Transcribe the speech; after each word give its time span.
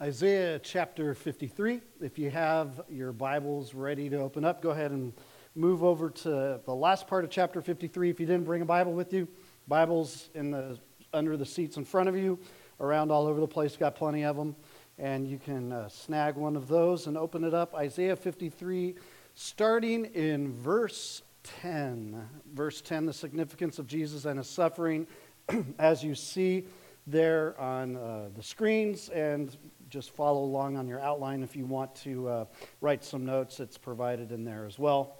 Isaiah 0.00 0.60
chapter 0.60 1.12
53. 1.12 1.80
If 2.00 2.20
you 2.20 2.30
have 2.30 2.82
your 2.88 3.10
Bibles 3.10 3.74
ready 3.74 4.08
to 4.10 4.18
open 4.18 4.44
up, 4.44 4.62
go 4.62 4.70
ahead 4.70 4.92
and 4.92 5.12
move 5.56 5.82
over 5.82 6.08
to 6.08 6.60
the 6.64 6.74
last 6.74 7.08
part 7.08 7.24
of 7.24 7.30
chapter 7.30 7.60
53. 7.60 8.08
If 8.08 8.20
you 8.20 8.26
didn't 8.26 8.44
bring 8.44 8.62
a 8.62 8.64
Bible 8.64 8.92
with 8.92 9.12
you, 9.12 9.26
Bibles 9.66 10.30
in 10.36 10.52
the 10.52 10.78
under 11.12 11.36
the 11.36 11.44
seats 11.44 11.78
in 11.78 11.84
front 11.84 12.08
of 12.08 12.16
you, 12.16 12.38
around 12.78 13.10
all 13.10 13.26
over 13.26 13.40
the 13.40 13.48
place, 13.48 13.76
got 13.76 13.96
plenty 13.96 14.24
of 14.24 14.36
them, 14.36 14.54
and 14.98 15.26
you 15.26 15.36
can 15.36 15.72
uh, 15.72 15.88
snag 15.88 16.36
one 16.36 16.54
of 16.54 16.68
those 16.68 17.08
and 17.08 17.18
open 17.18 17.42
it 17.42 17.52
up. 17.52 17.74
Isaiah 17.74 18.14
53, 18.14 18.94
starting 19.34 20.04
in 20.04 20.52
verse 20.52 21.22
10. 21.42 22.24
Verse 22.54 22.80
10, 22.82 23.06
the 23.06 23.12
significance 23.12 23.80
of 23.80 23.88
Jesus 23.88 24.26
and 24.26 24.38
his 24.38 24.48
suffering, 24.48 25.08
as 25.80 26.04
you 26.04 26.14
see 26.14 26.66
there 27.10 27.58
on 27.58 27.96
uh, 27.96 28.28
the 28.36 28.42
screens 28.42 29.08
and 29.08 29.56
just 29.88 30.10
follow 30.10 30.42
along 30.42 30.76
on 30.76 30.86
your 30.86 31.00
outline 31.00 31.42
if 31.42 31.56
you 31.56 31.64
want 31.64 31.94
to 31.94 32.28
uh, 32.28 32.44
write 32.80 33.02
some 33.02 33.24
notes. 33.24 33.60
It's 33.60 33.78
provided 33.78 34.32
in 34.32 34.44
there 34.44 34.66
as 34.66 34.78
well. 34.78 35.16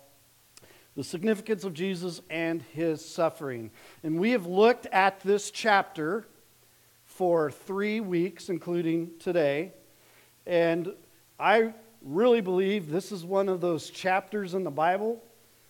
The 0.94 1.04
significance 1.04 1.64
of 1.64 1.74
Jesus 1.74 2.20
and 2.28 2.62
his 2.74 3.04
suffering. 3.04 3.70
And 4.02 4.18
we 4.18 4.32
have 4.32 4.46
looked 4.46 4.86
at 4.86 5.20
this 5.20 5.50
chapter 5.50 6.26
for 7.04 7.50
three 7.50 8.00
weeks, 8.00 8.48
including 8.48 9.12
today. 9.18 9.72
And 10.46 10.92
I 11.38 11.72
really 12.02 12.40
believe 12.40 12.90
this 12.90 13.12
is 13.12 13.24
one 13.24 13.48
of 13.48 13.60
those 13.60 13.90
chapters 13.90 14.54
in 14.54 14.64
the 14.64 14.70
Bible 14.70 15.22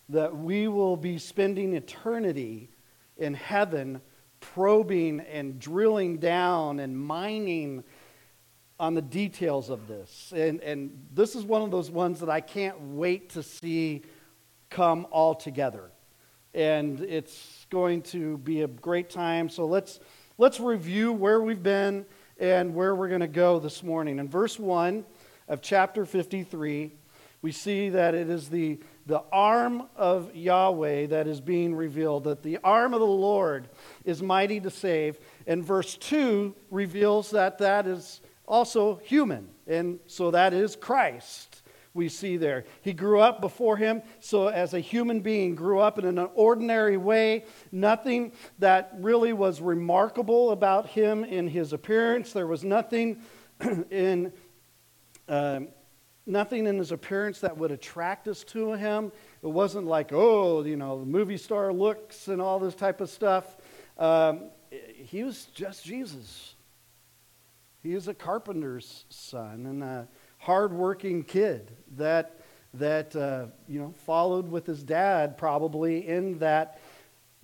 that 0.08 0.36
we 0.36 0.66
will 0.66 0.96
be 0.96 1.18
spending 1.18 1.74
eternity 1.74 2.70
in 3.18 3.34
heaven 3.34 4.00
probing 4.40 5.20
and 5.20 5.58
drilling 5.58 6.18
down 6.18 6.80
and 6.80 6.98
mining 6.98 7.84
on 8.80 8.94
the 8.94 9.02
details 9.02 9.70
of 9.70 9.88
this. 9.88 10.32
And, 10.34 10.60
and 10.60 11.06
this 11.12 11.34
is 11.34 11.44
one 11.44 11.62
of 11.62 11.70
those 11.70 11.90
ones 11.90 12.20
that 12.20 12.30
I 12.30 12.40
can't 12.40 12.80
wait 12.80 13.30
to 13.30 13.42
see 13.42 14.02
come 14.70 15.06
all 15.10 15.34
together. 15.34 15.90
And 16.54 17.00
it's 17.00 17.66
going 17.70 18.02
to 18.02 18.38
be 18.38 18.62
a 18.62 18.68
great 18.68 19.10
time. 19.10 19.48
So 19.48 19.66
let's, 19.66 20.00
let's 20.38 20.60
review 20.60 21.12
where 21.12 21.40
we've 21.40 21.62
been 21.62 22.06
and 22.38 22.74
where 22.74 22.94
we're 22.94 23.08
going 23.08 23.20
to 23.20 23.26
go 23.26 23.58
this 23.58 23.82
morning. 23.82 24.18
In 24.18 24.28
verse 24.28 24.58
1 24.58 25.04
of 25.48 25.60
chapter 25.60 26.06
53, 26.06 26.92
we 27.42 27.52
see 27.52 27.88
that 27.90 28.14
it 28.14 28.30
is 28.30 28.48
the, 28.48 28.78
the 29.08 29.22
arm 29.32 29.88
of 29.96 30.36
Yahweh 30.36 31.06
that 31.06 31.26
is 31.26 31.40
being 31.40 31.74
revealed, 31.74 32.24
that 32.24 32.42
the 32.42 32.58
arm 32.62 32.92
of 32.92 33.00
the 33.00 33.06
Lord 33.06 33.70
is 34.04 34.22
mighty 34.22 34.60
to 34.60 34.70
save. 34.70 35.18
And 35.46 35.64
verse 35.64 35.96
2 35.96 36.54
reveals 36.70 37.30
that 37.30 37.56
that 37.58 37.86
is 37.86 38.20
also 38.46 38.96
human. 38.96 39.48
And 39.66 39.98
so 40.06 40.30
that 40.32 40.52
is 40.52 40.76
Christ 40.76 41.62
we 41.94 42.10
see 42.10 42.36
there. 42.36 42.64
He 42.82 42.92
grew 42.92 43.18
up 43.18 43.40
before 43.40 43.78
him, 43.78 44.02
so 44.20 44.48
as 44.48 44.74
a 44.74 44.80
human 44.80 45.20
being, 45.20 45.54
grew 45.54 45.80
up 45.80 45.98
in 45.98 46.04
an 46.04 46.28
ordinary 46.34 46.98
way. 46.98 47.46
Nothing 47.72 48.32
that 48.58 48.92
really 48.98 49.32
was 49.32 49.62
remarkable 49.62 50.50
about 50.50 50.86
him 50.86 51.24
in 51.24 51.48
his 51.48 51.72
appearance. 51.72 52.34
There 52.34 52.46
was 52.46 52.62
nothing 52.62 53.22
in. 53.90 54.34
Uh, 55.26 55.60
nothing 56.28 56.66
in 56.66 56.78
his 56.78 56.92
appearance 56.92 57.40
that 57.40 57.56
would 57.56 57.70
attract 57.70 58.28
us 58.28 58.44
to 58.44 58.72
him. 58.74 59.10
It 59.42 59.48
wasn't 59.48 59.86
like, 59.86 60.12
oh, 60.12 60.62
you 60.64 60.76
know, 60.76 61.00
the 61.00 61.06
movie 61.06 61.38
star 61.38 61.72
looks 61.72 62.28
and 62.28 62.40
all 62.40 62.58
this 62.58 62.74
type 62.74 63.00
of 63.00 63.10
stuff. 63.10 63.56
Um, 63.98 64.50
he 64.70 65.24
was 65.24 65.46
just 65.54 65.84
Jesus. 65.84 66.54
He 67.82 67.94
was 67.94 68.08
a 68.08 68.14
carpenter's 68.14 69.04
son 69.08 69.66
and 69.66 69.82
a 69.82 70.08
hardworking 70.38 71.22
kid 71.22 71.70
that, 71.96 72.40
that 72.74 73.14
uh, 73.14 73.46
you 73.68 73.80
know, 73.80 73.94
followed 74.04 74.50
with 74.50 74.66
his 74.66 74.82
dad 74.82 75.38
probably 75.38 76.06
in 76.06 76.38
that, 76.38 76.80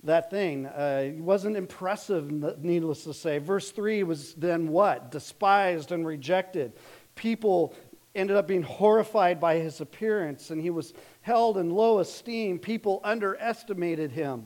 that 0.03 0.29
thing. 0.29 0.65
Uh, 0.65 1.03
he 1.03 1.21
wasn't 1.21 1.55
impressive, 1.55 2.31
needless 2.63 3.03
to 3.05 3.13
say. 3.13 3.37
Verse 3.37 3.71
3 3.71 4.03
was 4.03 4.33
then 4.35 4.67
what? 4.67 5.11
Despised 5.11 5.91
and 5.91 6.05
rejected. 6.05 6.73
People 7.15 7.73
ended 8.15 8.37
up 8.37 8.47
being 8.47 8.63
horrified 8.63 9.39
by 9.39 9.57
his 9.57 9.81
appearance, 9.81 10.49
and 10.49 10.61
he 10.61 10.69
was 10.69 10.93
held 11.21 11.57
in 11.57 11.69
low 11.69 11.99
esteem. 11.99 12.59
People 12.59 13.01
underestimated 13.03 14.11
him. 14.11 14.45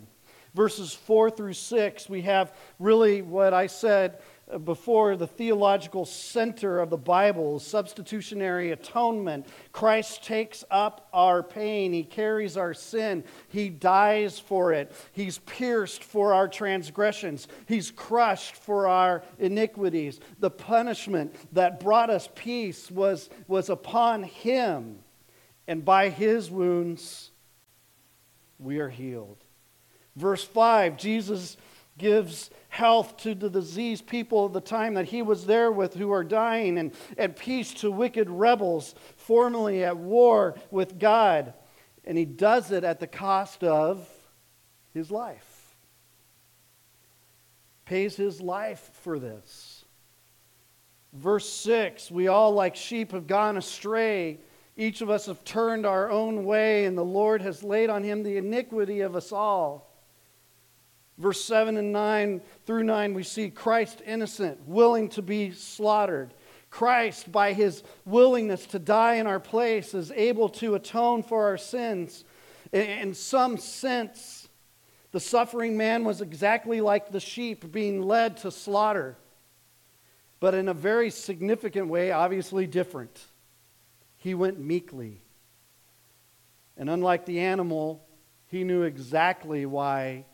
Verses 0.55 0.93
4 0.93 1.29
through 1.29 1.53
6, 1.53 2.09
we 2.09 2.21
have 2.23 2.55
really 2.79 3.21
what 3.21 3.53
I 3.53 3.67
said 3.67 4.19
before 4.63 5.15
the 5.15 5.27
theological 5.27 6.05
center 6.05 6.79
of 6.79 6.89
the 6.89 6.97
Bible, 6.97 7.59
substitutionary 7.59 8.71
atonement. 8.71 9.45
Christ 9.71 10.23
takes 10.23 10.63
up 10.71 11.07
our 11.13 11.43
pain, 11.43 11.93
He 11.93 12.03
carries 12.03 12.57
our 12.57 12.73
sin, 12.73 13.23
He 13.49 13.69
dies 13.69 14.39
for 14.39 14.73
it, 14.73 14.91
He's 15.11 15.37
pierced 15.39 16.03
for 16.03 16.33
our 16.33 16.47
transgressions, 16.47 17.47
He's 17.67 17.91
crushed 17.91 18.55
for 18.55 18.87
our 18.87 19.23
iniquities. 19.37 20.19
The 20.39 20.51
punishment 20.51 21.35
that 21.53 21.79
brought 21.79 22.09
us 22.09 22.27
peace 22.33 22.89
was, 22.89 23.29
was 23.47 23.69
upon 23.69 24.23
Him, 24.23 24.99
and 25.67 25.85
by 25.85 26.09
His 26.09 26.49
wounds 26.49 27.29
we 28.57 28.79
are 28.79 28.89
healed. 28.89 29.37
Verse 30.15 30.43
5, 30.43 30.97
Jesus 30.97 31.55
gives 31.99 32.49
health 32.69 33.17
to 33.17 33.35
the 33.35 33.49
diseased 33.49 34.07
people 34.07 34.45
of 34.45 34.53
the 34.53 34.61
time 34.61 34.95
that 34.95 35.05
he 35.05 35.21
was 35.21 35.45
there 35.45 35.71
with 35.71 35.93
who 35.93 36.11
are 36.11 36.23
dying, 36.23 36.77
and, 36.77 36.93
and 37.17 37.35
peace 37.35 37.73
to 37.75 37.91
wicked 37.91 38.29
rebels 38.29 38.95
formerly 39.17 39.83
at 39.83 39.97
war 39.97 40.55
with 40.71 40.97
God. 40.97 41.53
And 42.05 42.17
he 42.17 42.25
does 42.25 42.71
it 42.71 42.83
at 42.83 42.99
the 42.99 43.07
cost 43.07 43.63
of 43.63 44.07
his 44.93 45.11
life. 45.11 45.75
Pays 47.85 48.15
his 48.15 48.41
life 48.41 48.89
for 49.01 49.19
this. 49.19 49.85
Verse 51.13 51.49
6 51.49 52.11
We 52.11 52.27
all, 52.27 52.53
like 52.53 52.75
sheep, 52.75 53.11
have 53.11 53.27
gone 53.27 53.57
astray. 53.57 54.39
Each 54.77 55.01
of 55.01 55.09
us 55.09 55.25
have 55.25 55.43
turned 55.43 55.85
our 55.85 56.09
own 56.09 56.45
way, 56.45 56.85
and 56.85 56.97
the 56.97 57.03
Lord 57.03 57.41
has 57.41 57.63
laid 57.63 57.89
on 57.89 58.03
him 58.03 58.23
the 58.23 58.37
iniquity 58.37 59.01
of 59.01 59.15
us 59.15 59.31
all. 59.31 59.88
Verse 61.19 61.43
7 61.43 61.75
and 61.75 61.91
9 61.91 62.41
through 62.65 62.83
9, 62.83 63.13
we 63.13 63.23
see 63.23 63.49
Christ 63.49 64.01
innocent, 64.05 64.65
willing 64.65 65.09
to 65.09 65.21
be 65.21 65.51
slaughtered. 65.51 66.33
Christ, 66.69 67.29
by 67.29 67.51
his 67.51 67.83
willingness 68.05 68.65
to 68.67 68.79
die 68.79 69.15
in 69.15 69.27
our 69.27 69.39
place, 69.39 69.93
is 69.93 70.11
able 70.11 70.47
to 70.49 70.75
atone 70.75 71.23
for 71.23 71.43
our 71.47 71.57
sins. 71.57 72.23
In 72.71 73.13
some 73.13 73.57
sense, 73.57 74.47
the 75.11 75.19
suffering 75.19 75.75
man 75.75 76.05
was 76.05 76.21
exactly 76.21 76.79
like 76.79 77.11
the 77.11 77.19
sheep 77.19 77.69
being 77.69 78.01
led 78.01 78.37
to 78.37 78.51
slaughter, 78.51 79.17
but 80.39 80.53
in 80.53 80.69
a 80.69 80.73
very 80.73 81.09
significant 81.09 81.87
way, 81.87 82.11
obviously 82.11 82.65
different. 82.65 83.25
He 84.17 84.33
went 84.33 84.57
meekly. 84.59 85.21
And 86.77 86.89
unlike 86.89 87.25
the 87.25 87.39
animal, 87.39 88.05
he 88.47 88.63
knew 88.63 88.83
exactly 88.83 89.65
why 89.65 90.25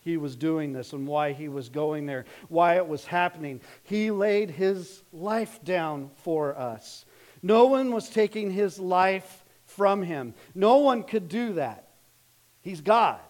he 0.00 0.16
was 0.16 0.36
doing 0.36 0.72
this 0.72 0.92
and 0.92 1.06
why 1.06 1.32
he 1.32 1.48
was 1.48 1.68
going 1.68 2.06
there, 2.06 2.24
why 2.48 2.76
it 2.76 2.88
was 2.88 3.04
happening. 3.04 3.60
He 3.82 4.10
laid 4.10 4.50
his 4.50 5.02
life 5.12 5.62
down 5.62 6.10
for 6.16 6.56
us. 6.58 7.04
No 7.42 7.66
one 7.66 7.92
was 7.92 8.08
taking 8.08 8.50
his 8.50 8.78
life 8.78 9.44
from 9.64 10.02
him. 10.02 10.34
No 10.54 10.78
one 10.78 11.02
could 11.02 11.28
do 11.28 11.54
that. 11.54 11.88
He's 12.62 12.80
God. 12.80 13.20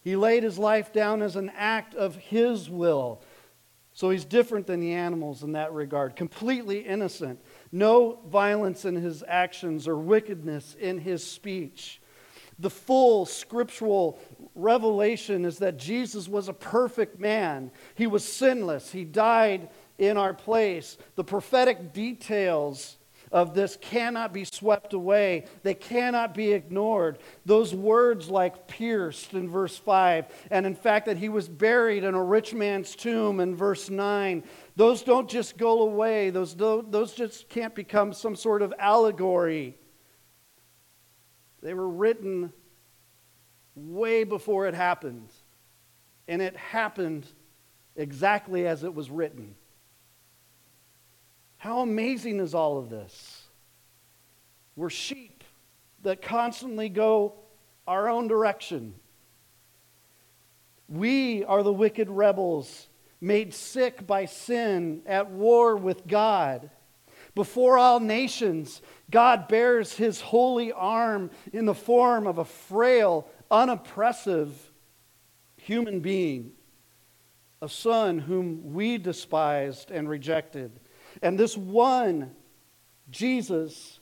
He 0.00 0.16
laid 0.16 0.42
his 0.42 0.58
life 0.58 0.92
down 0.92 1.22
as 1.22 1.36
an 1.36 1.50
act 1.56 1.94
of 1.94 2.16
his 2.16 2.68
will. 2.68 3.22
So 3.94 4.10
he's 4.10 4.24
different 4.24 4.66
than 4.66 4.80
the 4.80 4.94
animals 4.94 5.42
in 5.42 5.52
that 5.52 5.72
regard, 5.72 6.16
completely 6.16 6.78
innocent. 6.78 7.40
No 7.70 8.18
violence 8.26 8.84
in 8.84 8.96
his 8.96 9.22
actions 9.28 9.86
or 9.86 9.96
wickedness 9.96 10.74
in 10.80 10.98
his 10.98 11.24
speech. 11.24 12.00
The 12.58 12.70
full 12.70 13.26
scriptural 13.26 14.18
revelation 14.54 15.44
is 15.44 15.58
that 15.58 15.78
Jesus 15.78 16.28
was 16.28 16.48
a 16.48 16.52
perfect 16.52 17.18
man. 17.18 17.70
He 17.94 18.06
was 18.06 18.24
sinless. 18.24 18.92
He 18.92 19.04
died 19.04 19.68
in 19.98 20.16
our 20.16 20.34
place. 20.34 20.98
The 21.16 21.24
prophetic 21.24 21.92
details 21.92 22.96
of 23.32 23.54
this 23.54 23.78
cannot 23.80 24.32
be 24.32 24.44
swept 24.44 24.92
away, 24.92 25.46
they 25.62 25.74
cannot 25.74 26.34
be 26.34 26.52
ignored. 26.52 27.18
Those 27.46 27.74
words, 27.74 28.28
like 28.28 28.68
pierced 28.68 29.32
in 29.32 29.48
verse 29.48 29.76
5, 29.76 30.26
and 30.50 30.66
in 30.66 30.74
fact, 30.74 31.06
that 31.06 31.16
he 31.16 31.30
was 31.30 31.48
buried 31.48 32.04
in 32.04 32.14
a 32.14 32.22
rich 32.22 32.52
man's 32.52 32.94
tomb 32.94 33.40
in 33.40 33.56
verse 33.56 33.88
9, 33.88 34.44
those 34.76 35.02
don't 35.02 35.30
just 35.30 35.56
go 35.56 35.80
away, 35.80 36.28
those, 36.28 36.54
those 36.54 37.14
just 37.14 37.48
can't 37.48 37.74
become 37.74 38.12
some 38.12 38.36
sort 38.36 38.60
of 38.60 38.74
allegory. 38.78 39.78
They 41.62 41.72
were 41.74 41.88
written 41.88 42.52
way 43.74 44.24
before 44.24 44.66
it 44.66 44.74
happened. 44.74 45.28
And 46.28 46.40
it 46.40 46.56
happened 46.56 47.26
exactly 47.96 48.66
as 48.66 48.84
it 48.84 48.94
was 48.94 49.10
written. 49.10 49.54
How 51.58 51.80
amazing 51.80 52.40
is 52.40 52.54
all 52.54 52.78
of 52.78 52.90
this? 52.90 53.42
We're 54.74 54.90
sheep 54.90 55.44
that 56.02 56.22
constantly 56.22 56.88
go 56.88 57.34
our 57.86 58.08
own 58.08 58.28
direction. 58.28 58.94
We 60.88 61.44
are 61.44 61.62
the 61.62 61.72
wicked 61.72 62.10
rebels, 62.10 62.88
made 63.20 63.54
sick 63.54 64.06
by 64.06 64.24
sin, 64.26 65.02
at 65.06 65.30
war 65.30 65.76
with 65.76 66.06
God. 66.06 66.70
Before 67.34 67.78
all 67.78 68.00
nations, 68.00 68.82
God 69.10 69.48
bears 69.48 69.94
his 69.94 70.20
holy 70.20 70.72
arm 70.72 71.30
in 71.52 71.64
the 71.64 71.74
form 71.74 72.26
of 72.26 72.38
a 72.38 72.44
frail, 72.44 73.26
unoppressive 73.52 74.72
human 75.56 76.00
being, 76.00 76.52
a 77.60 77.68
son 77.68 78.18
whom 78.18 78.72
we 78.72 78.98
despised 78.98 79.90
and 79.90 80.08
rejected. 80.08 80.80
And 81.20 81.38
this 81.38 81.56
one, 81.56 82.32
Jesus, 83.10 84.00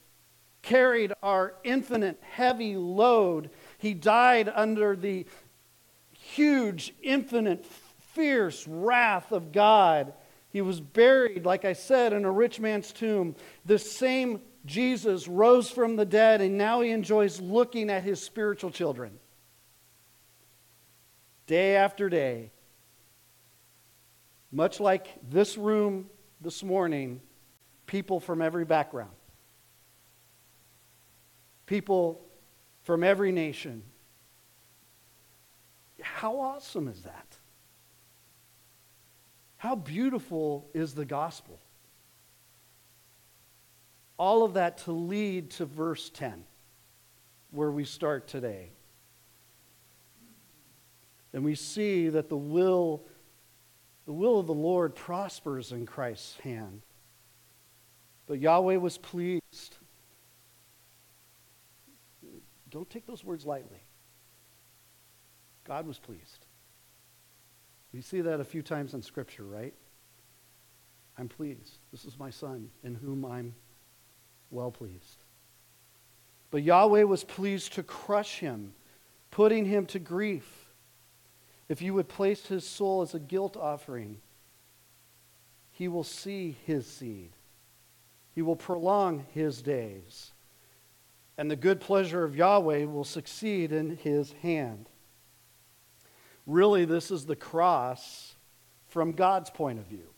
carried 0.62 1.12
our 1.22 1.54
infinite 1.64 2.18
heavy 2.22 2.76
load. 2.76 3.50
He 3.78 3.92
died 3.92 4.50
under 4.54 4.94
the 4.94 5.26
huge, 6.12 6.94
infinite, 7.02 7.66
fierce 8.14 8.66
wrath 8.68 9.32
of 9.32 9.52
God. 9.52 10.12
He 10.50 10.60
was 10.60 10.80
buried, 10.80 11.44
like 11.44 11.64
I 11.64 11.72
said, 11.72 12.12
in 12.12 12.24
a 12.24 12.30
rich 12.30 12.60
man's 12.60 12.92
tomb. 12.92 13.34
The 13.66 13.78
same 13.78 14.40
Jesus 14.66 15.26
rose 15.26 15.70
from 15.70 15.96
the 15.96 16.04
dead, 16.04 16.40
and 16.40 16.58
now 16.58 16.80
he 16.80 16.90
enjoys 16.90 17.40
looking 17.40 17.90
at 17.90 18.02
his 18.02 18.22
spiritual 18.22 18.70
children. 18.70 19.18
Day 21.50 21.74
after 21.74 22.08
day, 22.08 22.52
much 24.52 24.78
like 24.78 25.08
this 25.28 25.58
room 25.58 26.08
this 26.40 26.62
morning, 26.62 27.20
people 27.86 28.20
from 28.20 28.40
every 28.40 28.64
background 28.64 29.10
people 31.70 32.20
from 32.82 33.04
every 33.04 33.30
nation. 33.30 33.84
How 36.00 36.40
awesome 36.40 36.88
is 36.88 37.02
that? 37.02 37.38
How 39.56 39.76
beautiful 39.76 40.68
is 40.74 40.94
the 40.94 41.04
gospel? 41.04 41.60
All 44.16 44.42
of 44.42 44.54
that 44.54 44.78
to 44.78 44.92
lead 44.92 45.50
to 45.52 45.64
verse 45.64 46.10
10, 46.10 46.42
where 47.52 47.70
we 47.70 47.84
start 47.84 48.26
today. 48.26 48.70
And 51.32 51.44
we 51.44 51.54
see 51.54 52.08
that 52.08 52.28
the 52.28 52.36
will, 52.36 53.02
the 54.06 54.12
will 54.12 54.40
of 54.40 54.46
the 54.46 54.54
Lord 54.54 54.94
prospers 54.94 55.72
in 55.72 55.86
Christ's 55.86 56.38
hand. 56.40 56.82
But 58.26 58.40
Yahweh 58.40 58.76
was 58.76 58.98
pleased 58.98 59.40
don't 62.70 62.88
take 62.88 63.06
those 63.06 63.24
words 63.24 63.44
lightly. 63.44 63.82
God 65.64 65.86
was 65.86 65.98
pleased. 65.98 66.46
We 67.92 68.00
see 68.00 68.20
that 68.20 68.40
a 68.40 68.44
few 68.44 68.62
times 68.62 68.94
in 68.94 69.02
Scripture, 69.02 69.44
right? 69.44 69.74
I'm 71.18 71.28
pleased. 71.28 71.78
This 71.90 72.04
is 72.04 72.18
my 72.18 72.30
son 72.30 72.70
in 72.84 72.94
whom 72.94 73.24
I'm 73.24 73.54
well 74.50 74.70
pleased. 74.70 75.24
But 76.50 76.62
Yahweh 76.62 77.02
was 77.02 77.24
pleased 77.24 77.74
to 77.74 77.82
crush 77.82 78.38
him, 78.38 78.72
putting 79.30 79.64
him 79.64 79.86
to 79.86 79.98
grief. 79.98 80.59
If 81.70 81.80
you 81.80 81.94
would 81.94 82.08
place 82.08 82.44
his 82.44 82.66
soul 82.66 83.00
as 83.00 83.14
a 83.14 83.18
guilt 83.18 83.56
offering, 83.56 84.18
he 85.72 85.88
will 85.88 86.04
see 86.04 86.58
his 86.66 86.86
seed. 86.86 87.30
He 88.34 88.42
will 88.42 88.56
prolong 88.56 89.24
his 89.32 89.62
days 89.62 90.32
and 91.40 91.50
the 91.50 91.56
good 91.56 91.80
pleasure 91.80 92.22
of 92.22 92.36
Yahweh 92.36 92.84
will 92.84 93.02
succeed 93.02 93.72
in 93.72 93.96
his 93.96 94.32
hand. 94.42 94.90
Really, 96.46 96.84
this 96.84 97.10
is 97.10 97.24
the 97.24 97.34
cross 97.34 98.34
from 98.88 99.12
God's 99.12 99.48
point 99.48 99.78
of 99.78 99.86
view. 99.86 100.10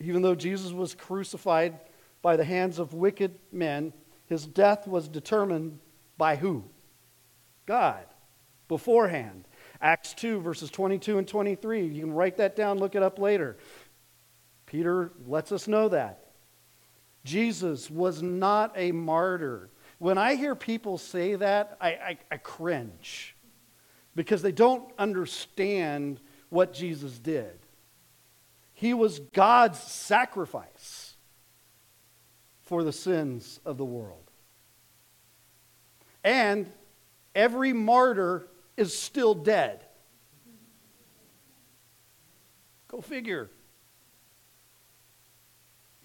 Even 0.00 0.22
though 0.22 0.34
Jesus 0.34 0.72
was 0.72 0.96
crucified 0.96 1.78
by 2.22 2.36
the 2.36 2.42
hands 2.44 2.80
of 2.80 2.92
wicked 2.92 3.38
men, 3.52 3.92
his 4.26 4.46
death 4.46 4.88
was 4.88 5.06
determined 5.06 5.78
by 6.18 6.34
who? 6.34 6.64
God, 7.66 8.04
beforehand. 8.66 9.44
Acts 9.80 10.14
2, 10.14 10.40
verses 10.40 10.70
22 10.70 11.18
and 11.18 11.28
23. 11.28 11.86
You 11.86 12.02
can 12.02 12.12
write 12.12 12.38
that 12.38 12.56
down, 12.56 12.78
look 12.78 12.94
it 12.94 13.02
up 13.02 13.18
later. 13.18 13.56
Peter 14.66 15.12
lets 15.26 15.52
us 15.52 15.68
know 15.68 15.88
that. 15.88 16.32
Jesus 17.24 17.90
was 17.90 18.22
not 18.22 18.72
a 18.76 18.92
martyr. 18.92 19.70
When 19.98 20.18
I 20.18 20.34
hear 20.34 20.54
people 20.54 20.98
say 20.98 21.34
that, 21.36 21.76
I, 21.80 21.88
I, 21.88 22.18
I 22.30 22.36
cringe 22.36 23.34
because 24.14 24.42
they 24.42 24.52
don't 24.52 24.90
understand 24.98 26.20
what 26.48 26.72
Jesus 26.72 27.18
did. 27.18 27.58
He 28.72 28.94
was 28.94 29.18
God's 29.18 29.78
sacrifice 29.78 31.14
for 32.62 32.82
the 32.82 32.92
sins 32.92 33.60
of 33.64 33.78
the 33.78 33.84
world. 33.84 34.30
And 36.22 36.70
every 37.34 37.72
martyr 37.72 38.48
is 38.76 38.96
still 38.96 39.34
dead. 39.34 39.84
Go 42.88 43.00
figure 43.00 43.50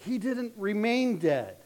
he 0.06 0.18
didn't 0.18 0.54
remain 0.58 1.18
dead. 1.18 1.58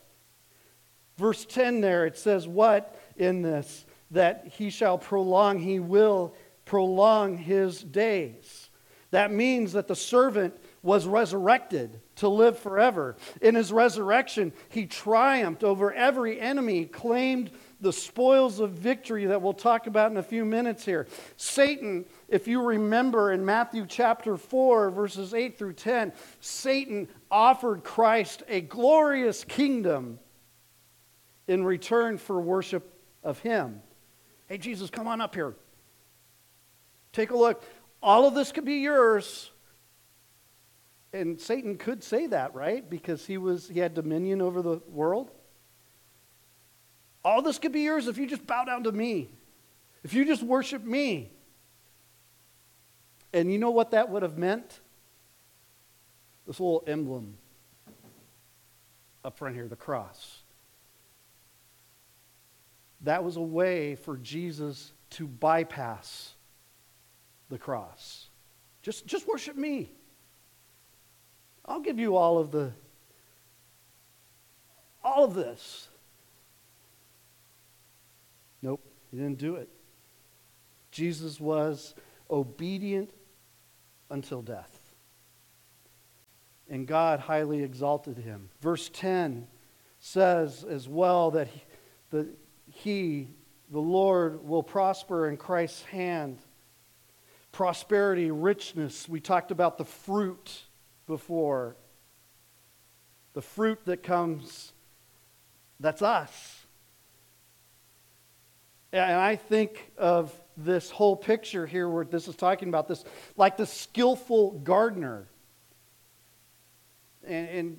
Verse 1.18 1.46
10 1.46 1.82
there, 1.82 2.06
it 2.06 2.18
says, 2.18 2.48
What 2.48 3.00
in 3.18 3.42
this? 3.42 3.86
That 4.12 4.52
he 4.58 4.70
shall 4.70 4.98
prolong, 4.98 5.60
he 5.60 5.80
will 5.80 6.36
prolong 6.66 7.38
his 7.38 7.82
days. 7.82 8.70
That 9.12 9.32
means 9.32 9.74
that 9.74 9.88
the 9.88 9.96
servant 9.96 10.58
was 10.84 11.08
resurrected 11.08 12.02
to 12.18 12.28
live 12.28 12.60
forever. 12.60 13.16
In 13.42 13.56
his 13.56 13.72
resurrection, 13.72 14.52
he 14.70 14.86
triumphed 14.86 15.64
over 15.64 15.94
every 15.94 16.40
enemy, 16.40 16.86
claimed 16.86 17.52
the 17.82 17.94
spoils 17.94 18.60
of 18.60 18.72
victory 18.72 19.26
that 19.26 19.42
we'll 19.42 19.54
talk 19.54 19.88
about 19.88 20.12
in 20.12 20.18
a 20.18 20.24
few 20.24 20.46
minutes 20.46 20.86
here. 20.86 21.08
Satan, 21.38 22.06
if 22.28 22.48
you 22.48 22.62
remember 22.62 23.32
in 23.32 23.46
Matthew 23.46 23.86
chapter 23.88 24.38
4, 24.38 24.92
verses 24.92 25.34
8 25.34 25.58
through 25.58 25.74
10, 25.74 26.14
Satan 26.40 27.08
offered 27.30 27.84
Christ 27.84 28.44
a 28.48 28.62
glorious 28.62 29.44
kingdom 29.44 30.20
in 31.48 31.64
return 31.64 32.18
for 32.18 32.40
worship 32.40 32.92
of 33.24 33.40
him. 33.40 33.82
Hey, 34.48 34.58
Jesus, 34.58 34.90
come 34.90 35.08
on 35.08 35.22
up 35.22 35.36
here. 35.36 35.56
Take 37.12 37.32
a 37.32 37.38
look. 37.38 37.64
All 38.02 38.28
of 38.28 38.36
this 38.36 38.52
could 38.52 38.66
be 38.66 38.76
yours. 38.76 39.52
And 41.14 41.40
Satan 41.40 41.78
could 41.78 42.04
say 42.04 42.28
that, 42.28 42.54
right? 42.54 42.88
Because 42.88 43.26
he 43.26 43.38
was 43.38 43.70
he 43.70 43.80
had 43.80 43.94
dominion 43.94 44.42
over 44.42 44.62
the 44.62 44.82
world. 44.90 45.32
All 47.26 47.42
this 47.42 47.58
could 47.58 47.72
be 47.72 47.82
yours 47.82 48.08
if 48.08 48.20
you 48.20 48.28
just 48.28 48.46
bow 48.46 48.66
down 48.66 48.84
to 48.84 48.92
me. 48.92 49.32
If 50.04 50.14
you 50.14 50.26
just 50.26 50.44
worship 50.44 50.84
me. 50.84 51.32
And 53.34 53.52
you 53.52 53.58
know 53.58 53.72
what 53.72 53.92
that 53.92 54.10
would 54.10 54.22
have 54.22 54.38
meant? 54.38 54.80
This 56.46 56.60
little 56.60 56.84
emblem 56.86 57.38
up 59.24 59.40
front 59.40 59.56
here, 59.56 59.68
the 59.68 59.76
cross. 59.76 60.44
That 63.02 63.24
was 63.24 63.38
a 63.38 63.42
way 63.42 63.96
for 63.96 64.18
Jesus 64.18 64.94
to 65.12 65.28
bypass 65.28 66.36
the 67.50 67.58
cross. 67.58 68.30
Just, 68.84 69.08
just 69.08 69.28
worship 69.28 69.56
me. 69.58 69.92
I'll 71.66 71.80
give 71.80 71.98
you 71.98 72.16
all 72.16 72.38
of 72.38 72.52
the 72.52 72.72
all 75.04 75.24
of 75.24 75.34
this. 75.34 75.88
He 79.16 79.22
didn't 79.22 79.38
do 79.38 79.56
it. 79.56 79.70
Jesus 80.92 81.40
was 81.40 81.96
obedient 82.30 83.10
until 84.10 84.42
death. 84.42 84.94
And 86.70 86.86
God 86.86 87.22
highly 87.22 87.64
exalted 87.64 88.18
him. 88.18 88.50
Verse 88.62 88.90
10 88.92 89.48
says 90.00 90.66
as 90.70 90.90
well 90.90 91.32
that 91.32 91.48
he, 91.48 91.64
the, 92.10 92.28
he, 92.70 93.30
the 93.72 93.80
Lord, 93.80 94.46
will 94.46 94.64
prosper 94.64 95.30
in 95.30 95.38
Christ's 95.38 95.84
hand. 95.84 96.40
Prosperity, 97.54 98.32
richness. 98.32 99.08
We 99.08 99.22
talked 99.22 99.52
about 99.52 99.78
the 99.78 99.86
fruit 99.86 100.64
before. 101.08 101.78
The 103.34 103.42
fruit 103.42 103.80
that 103.86 104.04
comes, 104.04 104.74
that's 105.80 106.02
us. 106.02 106.65
And 108.92 109.20
I 109.20 109.36
think 109.36 109.92
of 109.98 110.34
this 110.58 110.90
whole 110.90 111.16
picture 111.16 111.66
here 111.66 111.90
where 111.90 112.06
this 112.06 112.28
is 112.28 112.36
talking 112.36 112.70
about 112.70 112.88
this 112.88 113.04
like 113.36 113.58
the 113.58 113.66
skillful 113.66 114.52
gardener. 114.52 115.28
and, 117.28 117.50
and 117.50 117.78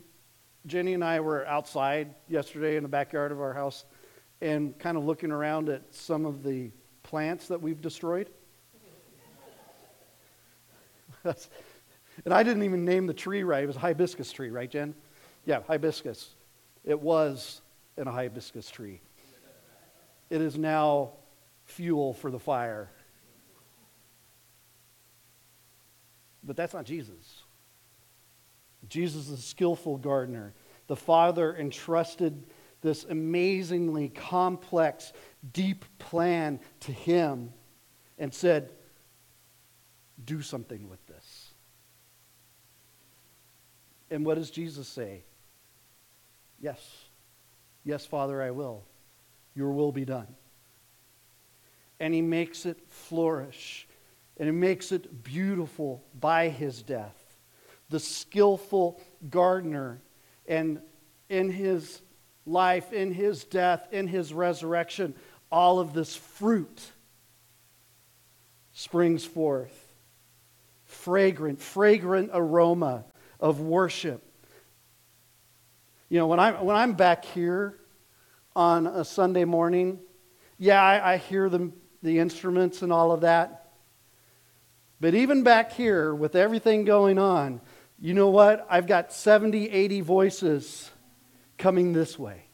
Jenny 0.67 0.95
and 0.95 1.05
I 1.05 1.21
were 1.21 1.47
outside 1.47 2.15
yesterday 2.29 2.77
in 2.77 2.83
the 2.83 2.89
backyard 2.89 3.33
of 3.33 3.41
our 3.41 3.55
house 3.55 3.85
and 4.41 4.79
kind 4.79 4.97
of 4.97 5.05
looking 5.05 5.31
around 5.31 5.69
at 5.69 5.83
some 5.95 6.27
of 6.27 6.43
the 6.43 6.71
plants 7.03 7.49
that 7.49 7.63
we've 7.63 7.81
destroyed. 7.81 8.29
and 11.25 11.35
I 12.35 12.43
didn't 12.43 12.65
even 12.65 12.85
name 12.85 13.07
the 13.07 13.15
tree 13.15 13.43
right. 13.45 13.63
It 13.63 13.67
was 13.67 13.77
a 13.77 13.81
hibiscus 13.81 14.33
tree, 14.33 14.51
right, 14.51 14.71
Jen? 14.71 14.95
Yeah, 15.45 15.61
hibiscus. 15.67 16.35
It 16.85 17.01
was 17.01 17.61
in 17.97 18.09
a 18.09 18.13
hibiscus 18.13 18.69
tree. 18.69 19.01
It 20.31 20.41
is 20.41 20.59
now 20.59 21.13
fuel 21.65 22.15
for 22.15 22.31
the 22.31 22.39
fire. 22.39 22.91
But 26.43 26.57
that's 26.57 26.75
not 26.75 26.85
Jesus. 26.85 27.43
Jesus 28.89 29.29
is 29.29 29.39
a 29.39 29.43
skillful 29.43 29.99
gardener. 29.99 30.55
The 30.87 30.97
Father 30.97 31.57
entrusted 31.57 32.45
this 32.83 33.05
amazingly 33.05 34.09
complex, 34.09 35.13
deep 35.53 35.85
plan 35.99 36.61
to 36.81 36.93
him 36.93 37.53
and 38.19 38.33
said, 38.33 38.73
Do 40.25 40.41
something 40.41 40.89
with 40.89 41.05
this. 41.07 41.53
And 44.11 44.25
what 44.25 44.37
does 44.37 44.51
Jesus 44.51 44.87
say? 44.87 45.25
Yes. 46.61 46.81
Yes, 47.85 48.07
Father, 48.07 48.41
I 48.41 48.53
will. 48.53 48.85
Your 49.57 49.73
will 49.73 49.91
be 49.91 50.05
done. 50.05 50.29
And 51.99 52.13
he 52.13 52.21
makes 52.21 52.67
it 52.67 52.79
flourish. 52.89 53.89
And 54.37 54.47
he 54.47 54.53
makes 54.53 54.93
it 54.93 55.25
beautiful 55.25 56.05
by 56.21 56.51
his 56.51 56.83
death. 56.83 57.17
The 57.89 57.99
skillful 57.99 59.01
gardener. 59.31 60.03
And 60.47 60.81
in 61.31 61.51
his 61.51 62.03
life, 62.45 62.93
in 62.93 63.13
his 63.13 63.45
death, 63.45 63.89
in 63.91 64.07
his 64.07 64.35
resurrection, 64.35 65.15
all 65.51 65.81
of 65.81 65.95
this 65.95 66.15
fruit 66.15 66.93
springs 68.75 69.25
forth. 69.25 69.95
Fragrant, 70.85 71.61
fragrant 71.61 72.31
aroma 72.35 73.07
of 73.41 73.61
worship. 73.61 74.23
You 76.11 76.19
know, 76.19 76.27
when 76.27 76.39
I'm, 76.39 76.63
when 76.63 76.77
I'm 76.77 76.93
back 76.93 77.25
here 77.25 77.79
on 78.57 78.87
a 78.87 79.05
Sunday 79.05 79.45
morning, 79.45 80.01
yeah, 80.59 80.83
I, 80.83 81.13
I 81.13 81.17
hear 81.19 81.51
the, 81.51 81.71
the 82.03 82.19
instruments 82.19 82.81
and 82.81 82.91
all 82.91 83.13
of 83.13 83.21
that. 83.21 83.75
But 84.99 85.15
even 85.15 85.43
back 85.43 85.73
here, 85.73 86.15
with 86.15 86.35
everything 86.35 86.87
going 86.87 87.19
on, 87.19 87.61
you 88.01 88.15
know 88.15 88.31
what? 88.31 88.67
I've 88.71 88.87
got 88.87 89.13
70, 89.13 89.69
80 89.69 90.01
voices 90.01 90.91
coming 91.59 91.93
this 91.93 92.19
way. 92.19 92.45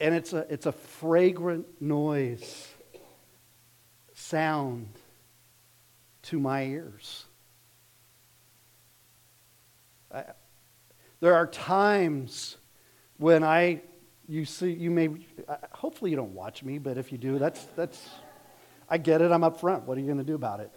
And 0.00 0.14
it's 0.14 0.32
a, 0.32 0.46
it's 0.50 0.64
a 0.64 0.72
fragrant 0.72 1.66
noise, 1.80 2.68
sound 4.14 4.88
to 6.22 6.40
my 6.40 6.64
ears. 6.64 7.26
I, 10.10 10.24
there 11.20 11.34
are 11.34 11.46
times 11.46 12.56
when 13.18 13.44
I, 13.44 13.82
you 14.28 14.44
see, 14.44 14.72
you 14.72 14.90
may, 14.90 15.08
hopefully 15.72 16.10
you 16.10 16.16
don't 16.16 16.34
watch 16.34 16.62
me, 16.62 16.78
but 16.78 16.98
if 16.98 17.12
you 17.12 17.18
do, 17.18 17.38
that's, 17.38 17.64
that's, 17.76 18.08
I 18.88 18.98
get 18.98 19.22
it, 19.22 19.30
I'm 19.30 19.44
up 19.44 19.60
front. 19.60 19.84
What 19.84 19.96
are 19.96 20.00
you 20.00 20.06
going 20.06 20.18
to 20.18 20.24
do 20.24 20.34
about 20.34 20.60
it? 20.60 20.70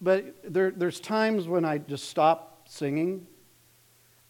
But 0.00 0.36
there, 0.44 0.70
there's 0.70 1.00
times 1.00 1.48
when 1.48 1.64
I 1.64 1.78
just 1.78 2.08
stop 2.08 2.68
singing 2.68 3.26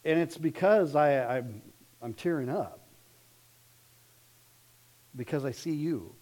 and 0.03 0.19
it's 0.19 0.37
because 0.37 0.95
I, 0.95 1.37
I'm, 1.37 1.61
I'm 2.01 2.13
tearing 2.13 2.49
up. 2.49 2.87
Because 5.15 5.45
I 5.45 5.51
see 5.51 5.73
you. 5.73 6.15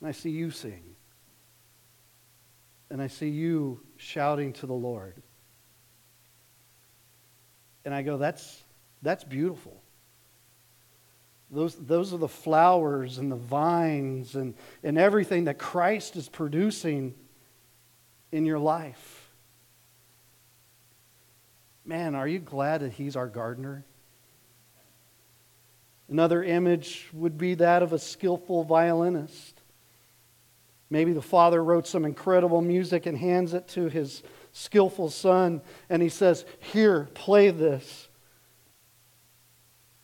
And 0.00 0.08
I 0.08 0.12
see 0.12 0.30
you 0.30 0.50
sing. 0.50 0.82
And 2.90 3.00
I 3.00 3.06
see 3.06 3.28
you 3.28 3.80
shouting 3.96 4.52
to 4.54 4.66
the 4.66 4.74
Lord. 4.74 5.22
And 7.84 7.94
I 7.94 8.02
go, 8.02 8.16
that's, 8.16 8.62
that's 9.02 9.24
beautiful. 9.24 9.80
Those, 11.50 11.74
those 11.74 12.14
are 12.14 12.18
the 12.18 12.28
flowers 12.28 13.18
and 13.18 13.30
the 13.30 13.36
vines 13.36 14.34
and, 14.34 14.54
and 14.82 14.96
everything 14.96 15.44
that 15.44 15.58
Christ 15.58 16.16
is 16.16 16.28
producing 16.28 17.14
in 18.30 18.46
your 18.46 18.58
life. 18.58 19.28
Man, 21.84 22.14
are 22.14 22.28
you 22.28 22.38
glad 22.38 22.80
that 22.80 22.92
He's 22.92 23.16
our 23.16 23.26
gardener? 23.26 23.84
Another 26.08 26.42
image 26.42 27.08
would 27.12 27.38
be 27.38 27.54
that 27.54 27.82
of 27.82 27.92
a 27.92 27.98
skillful 27.98 28.64
violinist. 28.64 29.62
Maybe 30.90 31.14
the 31.14 31.22
father 31.22 31.64
wrote 31.64 31.86
some 31.86 32.04
incredible 32.04 32.60
music 32.60 33.06
and 33.06 33.16
hands 33.16 33.54
it 33.54 33.66
to 33.68 33.88
his 33.88 34.22
skillful 34.52 35.10
son, 35.10 35.62
and 35.88 36.02
he 36.02 36.08
says, 36.08 36.44
Here, 36.58 37.08
play 37.14 37.50
this. 37.50 38.08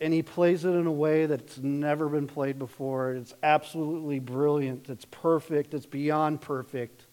And 0.01 0.13
he 0.13 0.23
plays 0.23 0.63
it 0.63 0.69
in 0.69 0.87
a 0.87 0.91
way 0.91 1.25
that's 1.25 1.57
never 1.57 2.07
been 2.07 2.27
played 2.27 2.57
before. 2.57 3.13
It's 3.13 3.33
absolutely 3.43 4.19
brilliant. 4.19 4.89
It's 4.89 5.05
perfect. 5.05 5.73
It's 5.73 5.85
beyond 5.85 6.39
perfect. 6.39 7.05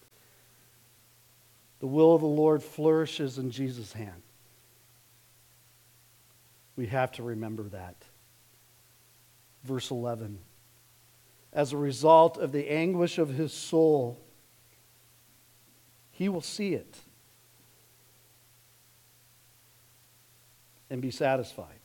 The 1.79 1.87
will 1.87 2.15
of 2.15 2.21
the 2.21 2.27
Lord 2.27 2.63
flourishes 2.63 3.37
in 3.37 3.51
Jesus' 3.51 3.91
hand. 3.91 4.21
We 6.77 6.87
have 6.87 7.11
to 7.13 7.23
remember 7.23 7.63
that. 7.63 7.95
Verse 9.65 9.91
11. 9.91 10.39
As 11.51 11.73
a 11.73 11.77
result 11.77 12.37
of 12.37 12.53
the 12.53 12.71
anguish 12.71 13.17
of 13.17 13.29
his 13.29 13.51
soul, 13.51 14.21
he 16.09 16.29
will 16.29 16.41
see 16.41 16.73
it 16.73 16.97
and 20.89 21.01
be 21.01 21.11
satisfied. 21.11 21.79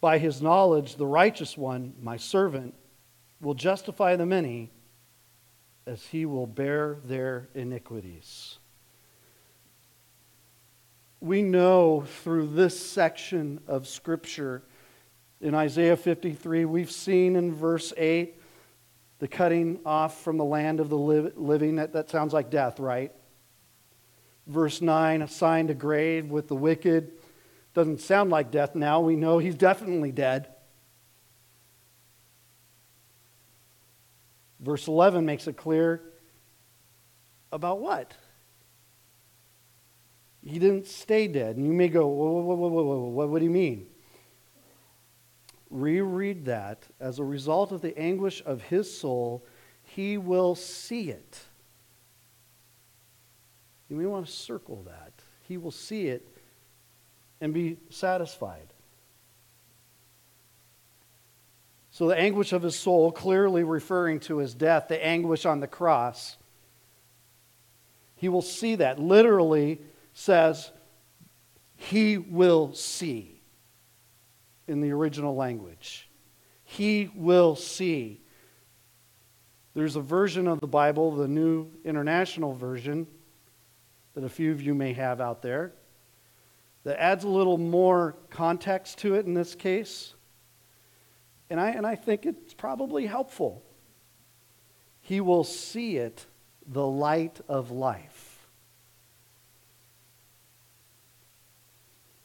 By 0.00 0.18
his 0.18 0.42
knowledge, 0.42 0.96
the 0.96 1.06
righteous 1.06 1.56
one, 1.56 1.94
my 2.00 2.16
servant, 2.16 2.74
will 3.40 3.54
justify 3.54 4.16
the 4.16 4.26
many 4.26 4.70
as 5.86 6.06
he 6.06 6.26
will 6.26 6.46
bear 6.46 6.98
their 7.04 7.48
iniquities 7.54 8.58
we 11.22 11.40
know 11.40 12.02
through 12.24 12.48
this 12.48 12.78
section 12.78 13.60
of 13.68 13.86
Scripture 13.86 14.60
in 15.40 15.54
Isaiah 15.54 15.96
53, 15.96 16.64
we've 16.64 16.90
seen 16.90 17.36
in 17.36 17.54
verse 17.54 17.92
8 17.96 18.40
the 19.20 19.28
cutting 19.28 19.78
off 19.86 20.20
from 20.22 20.36
the 20.36 20.44
land 20.44 20.80
of 20.80 20.88
the 20.88 20.98
living. 20.98 21.76
That, 21.76 21.92
that 21.92 22.10
sounds 22.10 22.32
like 22.32 22.50
death, 22.50 22.80
right? 22.80 23.12
Verse 24.46 24.80
9, 24.80 25.22
assigned 25.22 25.70
a 25.70 25.74
grave 25.74 26.30
with 26.30 26.48
the 26.48 26.56
wicked. 26.56 27.12
Doesn't 27.74 28.00
sound 28.00 28.30
like 28.30 28.50
death 28.50 28.74
now. 28.74 29.00
We 29.00 29.16
know 29.16 29.38
he's 29.38 29.54
definitely 29.54 30.12
dead. 30.12 30.48
Verse 34.60 34.86
11 34.86 35.24
makes 35.24 35.46
it 35.46 35.56
clear 35.56 36.02
about 37.50 37.80
what? 37.80 38.14
He 40.44 40.58
didn't 40.58 40.86
stay 40.86 41.28
dead. 41.28 41.56
And 41.56 41.66
you 41.66 41.72
may 41.72 41.88
go, 41.88 42.06
whoa, 42.06 42.30
whoa, 42.32 42.54
whoa, 42.54 42.68
whoa, 42.68 42.82
whoa, 42.82 43.08
what, 43.08 43.28
what 43.28 43.38
do 43.38 43.44
you 43.44 43.50
mean? 43.50 43.86
Reread 45.70 46.44
that. 46.46 46.86
As 47.00 47.18
a 47.18 47.24
result 47.24 47.72
of 47.72 47.80
the 47.80 47.96
anguish 47.98 48.42
of 48.44 48.62
his 48.62 48.96
soul, 48.96 49.44
he 49.82 50.18
will 50.18 50.54
see 50.54 51.10
it. 51.10 51.40
You 53.92 53.98
may 53.98 54.06
want 54.06 54.24
to 54.24 54.32
circle 54.32 54.84
that. 54.86 55.12
He 55.46 55.58
will 55.58 55.70
see 55.70 56.06
it 56.06 56.26
and 57.42 57.52
be 57.52 57.76
satisfied. 57.90 58.72
So, 61.90 62.08
the 62.08 62.18
anguish 62.18 62.54
of 62.54 62.62
his 62.62 62.74
soul, 62.74 63.12
clearly 63.12 63.64
referring 63.64 64.20
to 64.20 64.38
his 64.38 64.54
death, 64.54 64.88
the 64.88 65.04
anguish 65.04 65.44
on 65.44 65.60
the 65.60 65.66
cross, 65.66 66.38
he 68.16 68.30
will 68.30 68.40
see 68.40 68.76
that. 68.76 68.98
Literally, 68.98 69.78
says, 70.14 70.70
He 71.76 72.16
will 72.16 72.72
see 72.72 73.42
in 74.66 74.80
the 74.80 74.92
original 74.92 75.36
language. 75.36 76.08
He 76.64 77.10
will 77.14 77.56
see. 77.56 78.22
There's 79.74 79.96
a 79.96 80.00
version 80.00 80.48
of 80.48 80.60
the 80.60 80.66
Bible, 80.66 81.14
the 81.14 81.28
New 81.28 81.70
International 81.84 82.54
Version, 82.54 83.06
that 84.14 84.24
a 84.24 84.28
few 84.28 84.52
of 84.52 84.60
you 84.60 84.74
may 84.74 84.92
have 84.92 85.20
out 85.20 85.42
there, 85.42 85.72
that 86.84 87.00
adds 87.00 87.24
a 87.24 87.28
little 87.28 87.58
more 87.58 88.16
context 88.30 88.98
to 88.98 89.14
it 89.14 89.26
in 89.26 89.34
this 89.34 89.54
case. 89.54 90.14
And 91.48 91.60
I, 91.60 91.70
and 91.70 91.86
I 91.86 91.94
think 91.94 92.26
it's 92.26 92.54
probably 92.54 93.06
helpful. 93.06 93.62
He 95.00 95.20
will 95.20 95.44
see 95.44 95.96
it 95.96 96.26
the 96.66 96.86
light 96.86 97.40
of 97.48 97.70
life. 97.70 98.48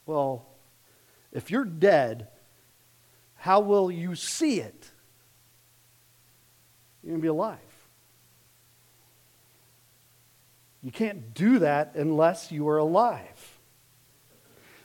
Well, 0.06 0.48
if 1.32 1.52
you're 1.52 1.66
dead, 1.66 2.30
how 3.36 3.60
will 3.60 3.92
you 3.92 4.16
see 4.16 4.60
it? 4.60 4.92
You're 7.04 7.12
going 7.12 7.22
to 7.22 7.26
be 7.26 7.28
alive. 7.28 7.60
You 10.88 10.94
can't 10.94 11.34
do 11.34 11.60
that 11.60 11.96
unless 11.96 12.50
you 12.50 12.70
are 12.70 12.78
alive. 12.78 13.60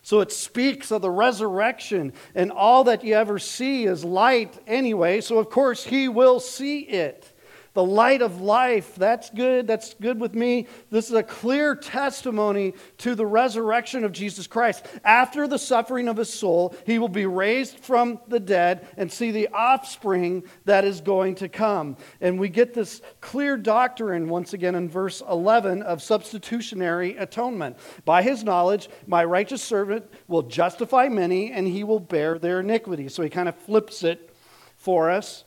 So 0.03 0.19
it 0.19 0.33
speaks 0.33 0.91
of 0.91 1.01
the 1.01 1.09
resurrection, 1.09 2.13
and 2.35 2.51
all 2.51 2.83
that 2.83 3.05
you 3.05 3.15
ever 3.15 3.39
see 3.39 3.85
is 3.85 4.05
light 4.05 4.59
anyway, 4.67 5.21
so 5.21 5.39
of 5.39 5.49
course 5.49 5.85
he 5.85 6.09
will 6.09 6.41
see 6.41 6.81
it 6.81 7.32
the 7.75 7.85
light 7.85 8.23
of 8.23 8.41
life. 8.41 8.95
That's 8.97 9.31
good. 9.31 9.67
That's 9.67 9.95
good 9.95 10.21
with 10.21 10.35
me. 10.35 10.67
This 10.91 11.09
is 11.09 11.15
a 11.15 11.23
clear 11.23 11.75
testimony 11.75 12.75
to 12.99 13.15
the 13.15 13.27
resurrection 13.27 14.05
of 14.05 14.13
Jesus 14.13 14.47
Christ. 14.47 14.87
After 15.05 15.49
the 15.49 15.59
suffering 15.59 16.09
of 16.09 16.17
his 16.17 16.33
soul, 16.33 16.75
he 16.85 16.99
will 16.99 17.09
be 17.09 17.27
raised 17.27 17.79
from 17.79 18.21
the 18.29 18.41
dead 18.41 18.87
and 18.97 19.11
see 19.11 19.31
the 19.31 19.49
offspring 19.49 20.45
that 20.65 20.85
is 20.85 21.01
going 21.01 21.37
to 21.37 21.49
come. 21.49 21.97
And 22.21 22.39
we 22.39 22.49
get 22.49 22.75
this 22.75 23.01
clear 23.21 23.57
doctrine 23.57 24.29
once 24.29 24.53
again 24.53 24.75
in 24.75 24.89
verse 24.89 25.23
11 25.29 25.83
of 25.83 26.03
substitutionary 26.03 27.17
atonement. 27.17 27.77
By 28.05 28.23
his 28.23 28.45
knowledge, 28.45 28.89
my 29.07 29.25
righteous 29.25 29.63
servant 29.63 30.11
will 30.29 30.43
justify 30.43 31.09
many 31.09 31.53
and 31.53 31.67
he 31.67 31.85
will 31.85 32.01
bear 32.01 32.39
their 32.39 32.61
iniquity. 32.61 33.09
So 33.09 33.23
he 33.23 33.31
kind 33.31 33.49
of 33.49 33.57
flips 33.57 34.03
it 34.03 34.31
for 34.77 35.11
us. 35.11 35.45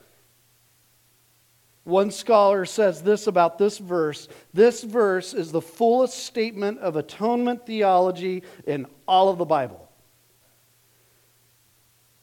One 1.85 2.09
scholar 2.09 2.65
says 2.65 3.03
this 3.03 3.27
about 3.27 3.59
this 3.59 3.77
verse 3.77 4.27
this 4.53 4.83
verse 4.83 5.33
is 5.33 5.51
the 5.51 5.61
fullest 5.61 6.17
statement 6.17 6.79
of 6.79 6.95
atonement 6.95 7.65
theology 7.65 8.43
in 8.65 8.87
all 9.07 9.29
of 9.29 9.37
the 9.37 9.45
Bible. 9.45 9.87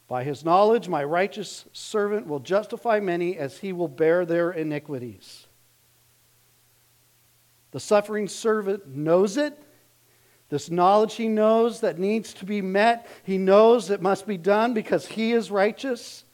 By 0.09 0.25
his 0.25 0.45
knowledge, 0.45 0.89
my 0.89 1.05
righteous 1.05 1.65
servant 1.73 2.27
will 2.27 2.41
justify 2.41 3.01
many 3.01 3.39
as 3.39 3.59
he 3.59 3.73
will 3.73 3.89
bear 3.89 4.27
their 4.27 4.51
iniquities. 4.51 5.47
The 7.71 7.81
suffering 7.81 8.29
servant 8.29 8.87
knows 8.89 9.37
it. 9.37 9.57
This 10.49 10.71
knowledge 10.71 11.15
he 11.15 11.29
knows 11.29 11.81
that 11.81 11.99
needs 11.99 12.35
to 12.35 12.45
be 12.45 12.61
met, 12.61 13.07
he 13.23 13.39
knows 13.39 13.89
it 13.89 14.03
must 14.03 14.27
be 14.27 14.37
done 14.37 14.75
because 14.75 15.07
he 15.07 15.33
is 15.33 15.51
righteous 15.51 16.25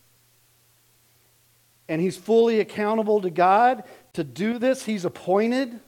and 1.89 2.01
he's 2.01 2.17
fully 2.17 2.61
accountable 2.61 3.21
to 3.23 3.31
God 3.31 3.85
to 4.13 4.25
do 4.25 4.59
this. 4.59 4.85
He's 4.85 5.05
appointed 5.05 5.81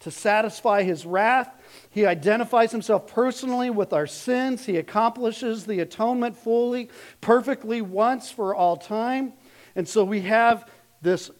to 0.00 0.10
satisfy 0.10 0.82
his 0.82 1.06
wrath. 1.06 1.48
He 1.90 2.06
identifies 2.06 2.72
himself 2.72 3.06
personally 3.06 3.70
with 3.70 3.92
our 3.92 4.06
sins. 4.06 4.66
He 4.66 4.76
accomplishes 4.76 5.64
the 5.64 5.80
atonement 5.80 6.36
fully, 6.36 6.90
perfectly 7.20 7.80
once 7.80 8.30
for 8.30 8.54
all 8.54 8.76
time. 8.76 9.32
And 9.76 9.88
so 9.88 10.04
we 10.04 10.22
have 10.22 10.68
this 11.00 11.30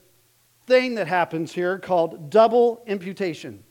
thing 0.66 0.94
that 0.94 1.08
happens 1.08 1.52
here 1.52 1.78
called 1.78 2.30
double 2.30 2.82
imputation. 2.86 3.64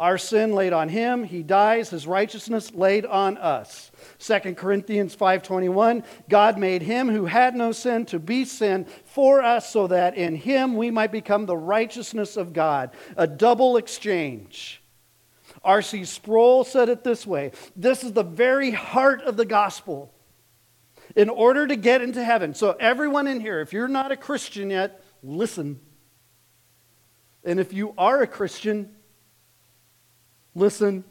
Our 0.00 0.16
sin 0.16 0.54
laid 0.54 0.72
on 0.72 0.88
him, 0.88 1.24
he 1.24 1.42
dies, 1.42 1.90
his 1.90 2.06
righteousness 2.06 2.72
laid 2.74 3.04
on 3.04 3.36
us. 3.36 3.90
2 4.18 4.56
Corinthians 4.56 5.14
5:21 5.14 6.04
God 6.26 6.56
made 6.56 6.80
him 6.80 7.10
who 7.10 7.26
had 7.26 7.54
no 7.54 7.70
sin 7.70 8.06
to 8.06 8.18
be 8.18 8.46
sin 8.46 8.86
for 9.04 9.42
us 9.42 9.70
so 9.70 9.88
that 9.88 10.16
in 10.16 10.36
him 10.36 10.78
we 10.78 10.90
might 10.90 11.12
become 11.12 11.44
the 11.44 11.56
righteousness 11.56 12.38
of 12.38 12.54
God. 12.54 12.92
A 13.18 13.26
double 13.26 13.76
exchange. 13.76 14.82
R.C. 15.62 16.06
Sproul 16.06 16.64
said 16.64 16.88
it 16.88 17.04
this 17.04 17.26
way 17.26 17.52
This 17.76 18.02
is 18.02 18.14
the 18.14 18.22
very 18.22 18.70
heart 18.70 19.20
of 19.20 19.36
the 19.36 19.44
gospel. 19.44 20.14
In 21.14 21.28
order 21.28 21.66
to 21.66 21.76
get 21.76 22.00
into 22.00 22.24
heaven, 22.24 22.54
so 22.54 22.70
everyone 22.80 23.26
in 23.26 23.40
here, 23.40 23.60
if 23.60 23.74
you're 23.74 23.88
not 23.88 24.12
a 24.12 24.16
Christian 24.16 24.70
yet, 24.70 25.04
listen. 25.22 25.78
And 27.44 27.60
if 27.60 27.72
you 27.74 27.92
are 27.98 28.22
a 28.22 28.26
Christian, 28.26 28.94
Listen. 30.54 31.04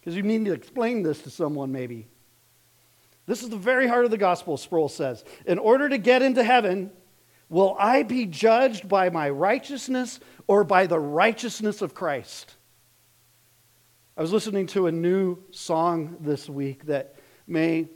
Because 0.00 0.16
you 0.16 0.22
need 0.22 0.44
to 0.46 0.52
explain 0.52 1.02
this 1.02 1.22
to 1.22 1.30
someone, 1.30 1.70
maybe. 1.70 2.08
This 3.26 3.42
is 3.42 3.50
the 3.50 3.56
very 3.56 3.86
heart 3.86 4.04
of 4.04 4.10
the 4.10 4.18
gospel, 4.18 4.56
Sproul 4.56 4.88
says. 4.88 5.24
In 5.46 5.58
order 5.58 5.88
to 5.88 5.96
get 5.96 6.22
into 6.22 6.42
heaven, 6.42 6.90
will 7.48 7.76
I 7.78 8.02
be 8.02 8.26
judged 8.26 8.88
by 8.88 9.10
my 9.10 9.30
righteousness 9.30 10.18
or 10.48 10.64
by 10.64 10.86
the 10.86 10.98
righteousness 10.98 11.82
of 11.82 11.94
Christ? 11.94 12.56
I 14.16 14.22
was 14.22 14.32
listening 14.32 14.66
to 14.68 14.88
a 14.88 14.92
new 14.92 15.38
song 15.52 16.16
this 16.20 16.48
week 16.48 16.86
that 16.86 17.14
may, 17.46 17.88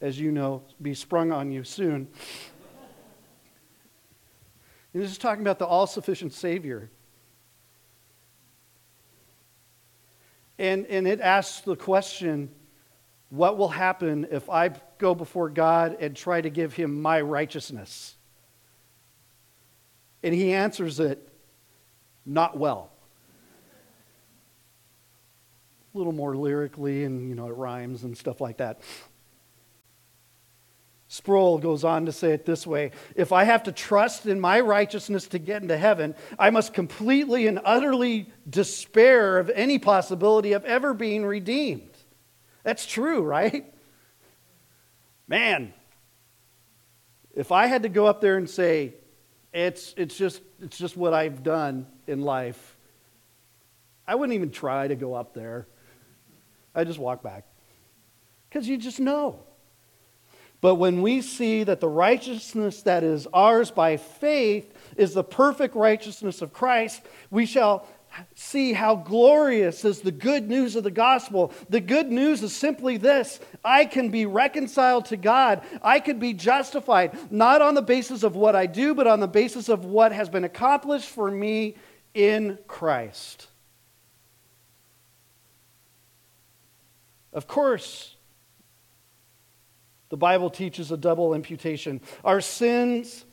as 0.00 0.18
you 0.18 0.32
know, 0.32 0.64
be 0.82 0.94
sprung 0.94 1.30
on 1.30 1.52
you 1.52 1.62
soon. 1.62 2.08
And 4.92 5.02
this 5.02 5.10
is 5.10 5.18
talking 5.18 5.42
about 5.42 5.58
the 5.58 5.66
all 5.66 5.86
sufficient 5.86 6.32
Savior. 6.32 6.90
And, 10.58 10.86
and 10.86 11.08
it 11.08 11.20
asks 11.20 11.60
the 11.60 11.76
question 11.76 12.50
what 13.30 13.56
will 13.56 13.68
happen 13.68 14.26
if 14.30 14.50
I 14.50 14.72
go 14.98 15.14
before 15.14 15.48
God 15.48 15.96
and 16.00 16.14
try 16.14 16.42
to 16.42 16.50
give 16.50 16.74
him 16.74 17.00
my 17.00 17.22
righteousness? 17.22 18.14
And 20.22 20.34
he 20.34 20.52
answers 20.52 21.00
it 21.00 21.26
not 22.26 22.58
well. 22.58 22.90
A 25.94 25.98
little 25.98 26.12
more 26.12 26.36
lyrically, 26.36 27.04
and 27.04 27.28
you 27.28 27.34
know, 27.34 27.48
it 27.48 27.56
rhymes 27.56 28.04
and 28.04 28.16
stuff 28.16 28.40
like 28.40 28.58
that. 28.58 28.82
Sproul 31.12 31.58
goes 31.58 31.84
on 31.84 32.06
to 32.06 32.12
say 32.12 32.32
it 32.32 32.46
this 32.46 32.66
way 32.66 32.90
If 33.14 33.32
I 33.32 33.44
have 33.44 33.64
to 33.64 33.72
trust 33.72 34.24
in 34.24 34.40
my 34.40 34.60
righteousness 34.60 35.26
to 35.28 35.38
get 35.38 35.60
into 35.60 35.76
heaven, 35.76 36.14
I 36.38 36.48
must 36.48 36.72
completely 36.72 37.46
and 37.46 37.60
utterly 37.66 38.30
despair 38.48 39.36
of 39.36 39.50
any 39.50 39.78
possibility 39.78 40.54
of 40.54 40.64
ever 40.64 40.94
being 40.94 41.26
redeemed. 41.26 41.90
That's 42.62 42.86
true, 42.86 43.20
right? 43.20 43.70
Man, 45.28 45.74
if 47.34 47.52
I 47.52 47.66
had 47.66 47.82
to 47.82 47.90
go 47.90 48.06
up 48.06 48.22
there 48.22 48.38
and 48.38 48.48
say, 48.48 48.94
it's, 49.52 49.92
it's, 49.98 50.16
just, 50.16 50.40
it's 50.62 50.78
just 50.78 50.96
what 50.96 51.12
I've 51.12 51.42
done 51.42 51.86
in 52.06 52.22
life, 52.22 52.78
I 54.06 54.14
wouldn't 54.14 54.34
even 54.34 54.50
try 54.50 54.88
to 54.88 54.96
go 54.96 55.12
up 55.12 55.34
there. 55.34 55.66
I 56.74 56.84
just 56.84 56.98
walk 56.98 57.22
back. 57.22 57.44
Because 58.48 58.66
you 58.66 58.78
just 58.78 58.98
know. 58.98 59.40
But 60.62 60.76
when 60.76 61.02
we 61.02 61.20
see 61.22 61.64
that 61.64 61.80
the 61.80 61.88
righteousness 61.88 62.82
that 62.82 63.02
is 63.02 63.26
ours 63.34 63.72
by 63.72 63.96
faith 63.98 64.72
is 64.96 65.12
the 65.12 65.24
perfect 65.24 65.74
righteousness 65.74 66.40
of 66.40 66.52
Christ, 66.52 67.02
we 67.30 67.46
shall 67.46 67.86
see 68.36 68.72
how 68.72 68.94
glorious 68.94 69.84
is 69.84 70.02
the 70.02 70.12
good 70.12 70.48
news 70.48 70.76
of 70.76 70.84
the 70.84 70.90
gospel. 70.90 71.52
The 71.68 71.80
good 71.80 72.12
news 72.12 72.44
is 72.44 72.54
simply 72.54 72.96
this 72.96 73.40
I 73.64 73.84
can 73.84 74.10
be 74.10 74.24
reconciled 74.24 75.06
to 75.06 75.16
God. 75.16 75.62
I 75.82 75.98
can 75.98 76.20
be 76.20 76.32
justified, 76.32 77.18
not 77.32 77.60
on 77.60 77.74
the 77.74 77.82
basis 77.82 78.22
of 78.22 78.36
what 78.36 78.54
I 78.54 78.66
do, 78.66 78.94
but 78.94 79.08
on 79.08 79.18
the 79.18 79.26
basis 79.26 79.68
of 79.68 79.84
what 79.84 80.12
has 80.12 80.28
been 80.28 80.44
accomplished 80.44 81.08
for 81.08 81.28
me 81.28 81.74
in 82.14 82.56
Christ. 82.68 83.48
Of 87.32 87.48
course, 87.48 88.11
the 90.12 90.16
Bible 90.18 90.50
teaches 90.50 90.92
a 90.92 90.98
double 90.98 91.32
imputation. 91.32 91.98
Our 92.22 92.42
sins, 92.42 93.24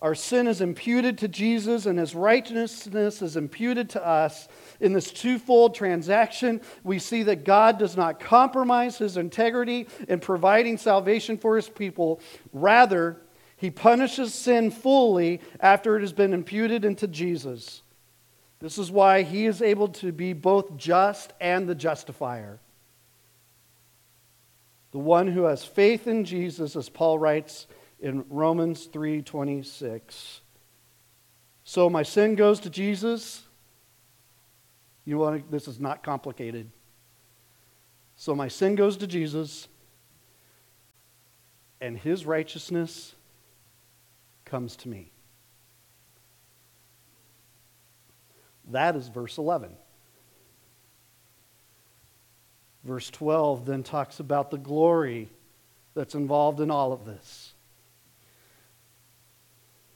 our 0.00 0.14
sin 0.14 0.46
is 0.46 0.62
imputed 0.62 1.18
to 1.18 1.28
Jesus, 1.28 1.84
and 1.84 1.98
his 1.98 2.14
righteousness 2.14 3.20
is 3.20 3.36
imputed 3.36 3.90
to 3.90 4.02
us. 4.02 4.48
In 4.80 4.94
this 4.94 5.12
twofold 5.12 5.74
transaction, 5.74 6.62
we 6.82 6.98
see 6.98 7.24
that 7.24 7.44
God 7.44 7.78
does 7.78 7.94
not 7.94 8.20
compromise 8.20 8.96
his 8.96 9.18
integrity 9.18 9.86
in 10.08 10.18
providing 10.18 10.78
salvation 10.78 11.36
for 11.36 11.56
his 11.56 11.68
people. 11.68 12.22
Rather, 12.54 13.20
he 13.58 13.70
punishes 13.70 14.32
sin 14.32 14.70
fully 14.70 15.42
after 15.60 15.94
it 15.94 16.00
has 16.00 16.14
been 16.14 16.32
imputed 16.32 16.86
into 16.86 17.06
Jesus. 17.06 17.82
This 18.60 18.78
is 18.78 18.90
why 18.90 19.24
he 19.24 19.44
is 19.44 19.60
able 19.60 19.88
to 19.88 20.10
be 20.10 20.32
both 20.32 20.78
just 20.78 21.34
and 21.38 21.68
the 21.68 21.74
justifier 21.74 22.60
the 24.94 25.00
one 25.00 25.26
who 25.26 25.42
has 25.42 25.64
faith 25.64 26.06
in 26.06 26.24
Jesus, 26.24 26.76
as 26.76 26.88
Paul 26.88 27.18
writes 27.18 27.66
in 27.98 28.24
Romans 28.28 28.86
3:26. 28.86 30.40
So 31.64 31.90
my 31.90 32.04
sin 32.04 32.36
goes 32.36 32.60
to 32.60 32.70
Jesus. 32.70 33.42
You 35.04 35.18
want 35.18 35.44
to, 35.44 35.50
this 35.50 35.66
is 35.66 35.80
not 35.80 36.04
complicated. 36.04 36.70
So 38.14 38.36
my 38.36 38.46
sin 38.46 38.76
goes 38.76 38.96
to 38.98 39.08
Jesus. 39.08 39.66
and 41.80 41.98
his 41.98 42.24
righteousness 42.24 43.14
comes 44.46 44.74
to 44.74 44.88
me. 44.88 45.10
That 48.70 48.96
is 48.96 49.08
verse 49.08 49.36
11. 49.36 49.76
Verse 52.84 53.08
12 53.10 53.64
then 53.64 53.82
talks 53.82 54.20
about 54.20 54.50
the 54.50 54.58
glory 54.58 55.30
that's 55.94 56.14
involved 56.14 56.60
in 56.60 56.70
all 56.70 56.92
of 56.92 57.04
this. 57.04 57.54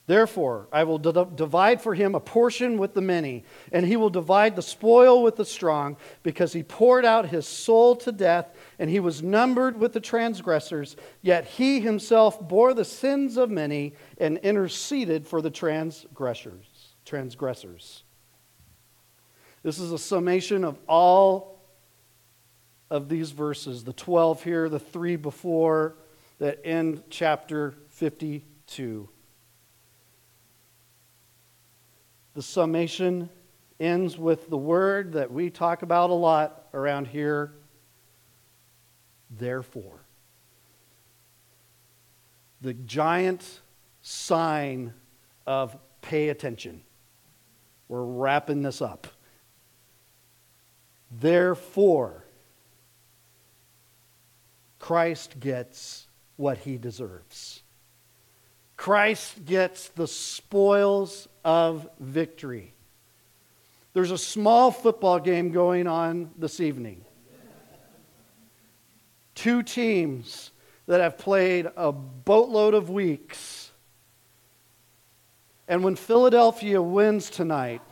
Therefore, 0.07 0.69
I 0.73 0.85
will 0.85 0.97
d- 0.97 1.13
divide 1.35 1.83
for 1.83 1.95
him 1.95 2.15
a 2.15 2.21
portion 2.21 2.79
with 2.79 2.95
the 2.95 3.03
many, 3.03 3.45
and 3.71 3.85
he 3.85 3.97
will 3.97 4.09
divide 4.09 4.57
the 4.57 4.63
spoil 4.63 5.23
with 5.23 5.37
the 5.37 5.45
strong, 5.45 5.99
because 6.23 6.55
he 6.55 6.63
poured 6.63 7.05
out 7.05 7.29
his 7.29 7.47
soul 7.47 7.95
to 7.97 8.11
death, 8.11 8.47
and 8.79 8.89
he 8.89 9.01
was 9.01 9.23
numbered 9.23 9.79
with 9.79 9.93
the 9.93 10.01
transgressors. 10.01 10.97
Yet 11.21 11.45
he 11.45 11.81
himself 11.81 12.41
bore 12.49 12.73
the 12.73 12.87
sins 12.87 13.37
of 13.37 13.51
many 13.51 13.93
and 14.17 14.39
interceded 14.39 15.27
for 15.27 15.43
the 15.43 15.51
transgressors. 15.51 16.95
Transgressors. 17.05 18.03
This 19.63 19.79
is 19.79 19.93
a 19.93 19.99
summation 19.99 20.65
of 20.65 20.79
all 20.89 21.58
of 22.91 23.09
these 23.09 23.31
verses 23.31 23.85
the 23.85 23.93
12 23.93 24.43
here, 24.43 24.69
the 24.69 24.79
three 24.79 25.17
before 25.17 25.97
that 26.39 26.61
end 26.65 27.03
chapter 27.11 27.75
52. 27.89 29.09
The 32.35 32.43
summation 32.43 33.29
ends 33.81 34.17
with 34.17 34.49
the 34.49 34.57
word 34.57 35.13
that 35.13 35.33
we 35.33 35.51
talk 35.51 35.83
about 35.83 36.11
a 36.11 36.15
lot 36.15 36.69
around 36.73 37.09
here 37.09 37.53
therefore. 39.31 40.01
The 42.61 42.75
giant 42.75 43.61
sign 44.03 44.95
of 45.47 45.77
pay 46.01 46.29
attention. 46.29 46.83
We're 47.89 48.05
wrapping 48.05 48.63
this 48.63 48.83
up. 48.83 49.07
Therefore, 51.11 52.25
Christ 54.89 55.39
gets 55.39 56.07
what 56.37 56.57
he 56.57 56.79
deserves. 56.79 57.63
Christ 58.75 59.45
gets 59.45 59.91
the 59.91 60.07
spoils 60.07 61.29
of 61.45 61.87
victory. 62.01 62.73
There's 63.93 64.13
a 64.13 64.17
small 64.17 64.71
football 64.71 65.19
game 65.19 65.53
going 65.53 65.87
on 65.87 66.31
this 66.39 66.59
evening. 66.59 67.05
Two 69.35 69.63
teams 69.63 70.53
that 70.87 71.03
have 71.03 71.19
played 71.19 71.69
a 71.77 71.93
boatload 71.93 72.73
of 72.73 72.89
weeks. 72.89 73.71
And 75.69 75.85
when 75.85 75.97
Philadelphia 75.97 76.81
wins 76.81 77.29
tonight, 77.29 77.83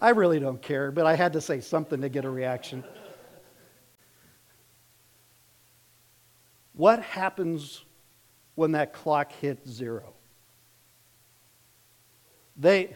I 0.00 0.10
really 0.10 0.40
don't 0.40 0.60
care, 0.60 0.90
but 0.90 1.06
I 1.06 1.14
had 1.14 1.34
to 1.34 1.40
say 1.40 1.60
something 1.60 2.00
to 2.00 2.08
get 2.08 2.24
a 2.24 2.30
reaction. 2.30 2.82
What 6.74 7.02
happens 7.02 7.84
when 8.54 8.72
that 8.72 8.92
clock 8.92 9.32
hits 9.32 9.68
zero? 9.68 10.14
They, 12.56 12.94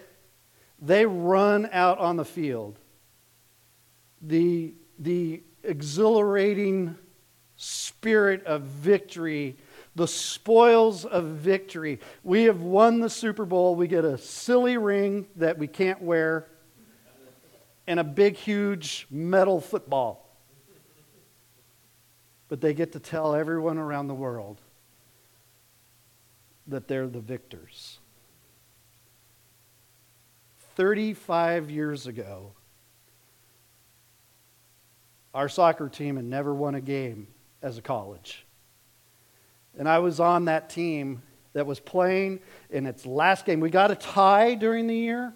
they 0.81 1.07
run 1.07 1.69
out 1.73 1.99
on 1.99 2.17
the 2.17 2.25
field. 2.25 2.79
The, 4.23 4.75
the 4.99 5.43
exhilarating 5.63 6.97
spirit 7.57 8.45
of 8.45 8.63
victory, 8.63 9.57
the 9.95 10.07
spoils 10.07 11.05
of 11.05 11.25
victory. 11.25 12.01
We 12.23 12.45
have 12.45 12.61
won 12.61 13.01
the 13.01 13.11
Super 13.11 13.45
Bowl. 13.45 13.75
We 13.75 13.89
get 13.89 14.05
a 14.05 14.19
silly 14.19 14.77
ring 14.77 15.27
that 15.37 15.59
we 15.59 15.67
can't 15.67 16.03
wear 16.03 16.49
and 17.87 18.01
a 18.01 18.05
big, 18.05 18.37
huge 18.37 19.07
metal 19.11 19.61
football. 19.61 20.26
But 22.49 22.61
they 22.61 22.75
get 22.75 22.93
to 22.93 23.01
tell 23.01 23.35
everyone 23.35 23.79
around 23.79 24.09
the 24.09 24.15
world 24.15 24.61
that 26.67 26.89
they're 26.89 27.09
the 27.09 27.21
victors. 27.21 27.99
35 30.77 31.71
years 31.71 32.07
ago, 32.07 32.53
our 35.33 35.49
soccer 35.49 35.89
team 35.89 36.17
had 36.17 36.25
never 36.25 36.55
won 36.55 36.75
a 36.75 36.81
game 36.81 37.29
as 37.63 37.79
a 37.79 37.83
college. 37.83 38.45
And 39.79 39.89
I 39.89 39.99
was 39.99 40.21
on 40.21 40.47
that 40.47 40.71
team 40.71 41.23
that 41.53 41.67
was 41.67 41.81
playing 41.81 42.41
in 42.71 42.87
its 42.87 43.07
last 43.07 43.45
game. 43.47 43.61
We 43.61 43.71
got 43.71 43.91
a 43.91 43.95
tie 43.95 44.55
during 44.55 44.87
the 44.87 44.95
year, 44.95 45.33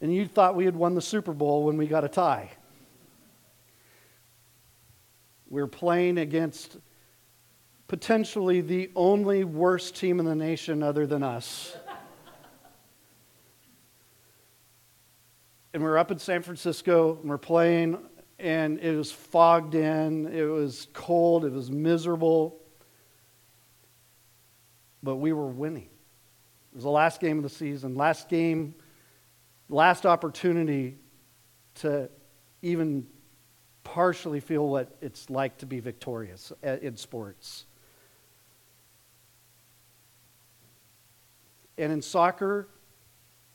and 0.00 0.14
you 0.14 0.26
thought 0.26 0.56
we 0.56 0.66
had 0.66 0.76
won 0.76 0.94
the 0.94 1.02
Super 1.02 1.32
Bowl 1.32 1.64
when 1.64 1.76
we 1.76 1.86
got 1.86 2.04
a 2.04 2.08
tie. 2.08 2.50
We're 5.54 5.68
playing 5.68 6.18
against 6.18 6.78
potentially 7.86 8.60
the 8.60 8.90
only 8.96 9.44
worst 9.44 9.94
team 9.94 10.18
in 10.18 10.26
the 10.26 10.34
nation 10.34 10.82
other 10.82 11.06
than 11.06 11.22
us. 11.22 11.76
and 15.72 15.80
we're 15.80 15.96
up 15.96 16.10
in 16.10 16.18
San 16.18 16.42
Francisco, 16.42 17.18
and 17.20 17.30
we're 17.30 17.38
playing, 17.38 17.98
and 18.40 18.80
it 18.80 18.96
was 18.96 19.12
fogged 19.12 19.76
in, 19.76 20.26
it 20.26 20.42
was 20.42 20.88
cold, 20.92 21.44
it 21.44 21.52
was 21.52 21.70
miserable. 21.70 22.60
But 25.04 25.18
we 25.18 25.32
were 25.32 25.46
winning. 25.46 25.88
It 26.72 26.74
was 26.74 26.82
the 26.82 26.90
last 26.90 27.20
game 27.20 27.36
of 27.36 27.44
the 27.44 27.48
season, 27.48 27.94
last 27.94 28.28
game 28.28 28.74
last 29.68 30.04
opportunity 30.04 30.98
to 31.76 32.10
even 32.60 33.06
partially 33.84 34.40
feel 34.40 34.66
what 34.66 34.96
it's 35.00 35.30
like 35.30 35.58
to 35.58 35.66
be 35.66 35.80
victorious 35.80 36.52
uh, 36.66 36.78
in 36.82 36.96
sports. 36.96 37.66
And 41.76 41.92
in 41.92 42.02
soccer, 42.02 42.68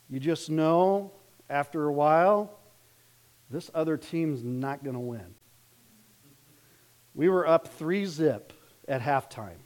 you 0.09 0.19
just 0.19 0.49
know 0.49 1.11
after 1.49 1.85
a 1.85 1.93
while, 1.93 2.59
this 3.49 3.71
other 3.73 3.97
team's 3.97 4.43
not 4.43 4.83
going 4.83 4.93
to 4.93 4.99
win. 4.99 5.35
We 7.15 7.29
were 7.29 7.47
up 7.47 7.67
three 7.67 8.05
zip 8.05 8.53
at 8.87 9.01
halftime. 9.01 9.57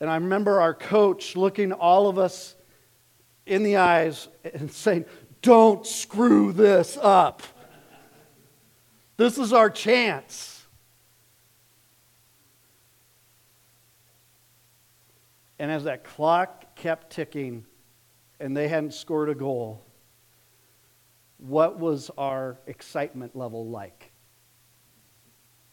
And 0.00 0.10
I 0.10 0.16
remember 0.16 0.60
our 0.60 0.74
coach 0.74 1.36
looking 1.36 1.72
all 1.72 2.08
of 2.08 2.18
us 2.18 2.56
in 3.46 3.62
the 3.62 3.76
eyes 3.76 4.28
and 4.52 4.70
saying, 4.70 5.04
Don't 5.42 5.86
screw 5.86 6.52
this 6.52 6.98
up. 7.00 7.42
This 9.16 9.38
is 9.38 9.52
our 9.52 9.70
chance. 9.70 10.64
And 15.58 15.70
as 15.70 15.84
that 15.84 16.02
clock 16.02 16.74
kept 16.74 17.10
ticking 17.10 17.64
and 18.40 18.56
they 18.56 18.66
hadn't 18.66 18.94
scored 18.94 19.28
a 19.28 19.34
goal, 19.34 19.84
what 21.38 21.78
was 21.78 22.10
our 22.18 22.58
excitement 22.66 23.36
level 23.36 23.68
like? 23.68 24.10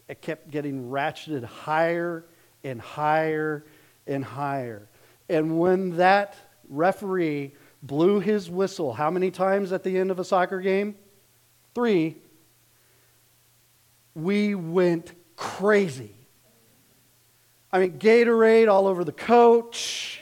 It 0.08 0.22
kept 0.22 0.52
getting 0.52 0.90
ratcheted 0.90 1.44
higher 1.44 2.26
and 2.64 2.82
higher 2.82 3.66
and 4.06 4.24
higher. 4.24 4.88
And 5.30 5.60
when 5.60 5.98
that 5.98 6.36
referee 6.68 7.54
blew 7.82 8.20
his 8.20 8.50
whistle 8.50 8.94
how 8.94 9.10
many 9.10 9.32
times 9.32 9.72
at 9.72 9.84
the 9.84 9.98
end 9.98 10.12
of 10.12 10.20
a 10.20 10.24
soccer 10.24 10.60
game? 10.60 10.96
Three. 11.74 12.18
We 14.24 14.56
went 14.56 15.14
crazy. 15.36 16.16
I 17.72 17.80
mean, 17.80 18.00
Gatorade 18.00 18.70
all 18.70 18.88
over 18.88 19.04
the 19.04 19.12
coach, 19.12 20.22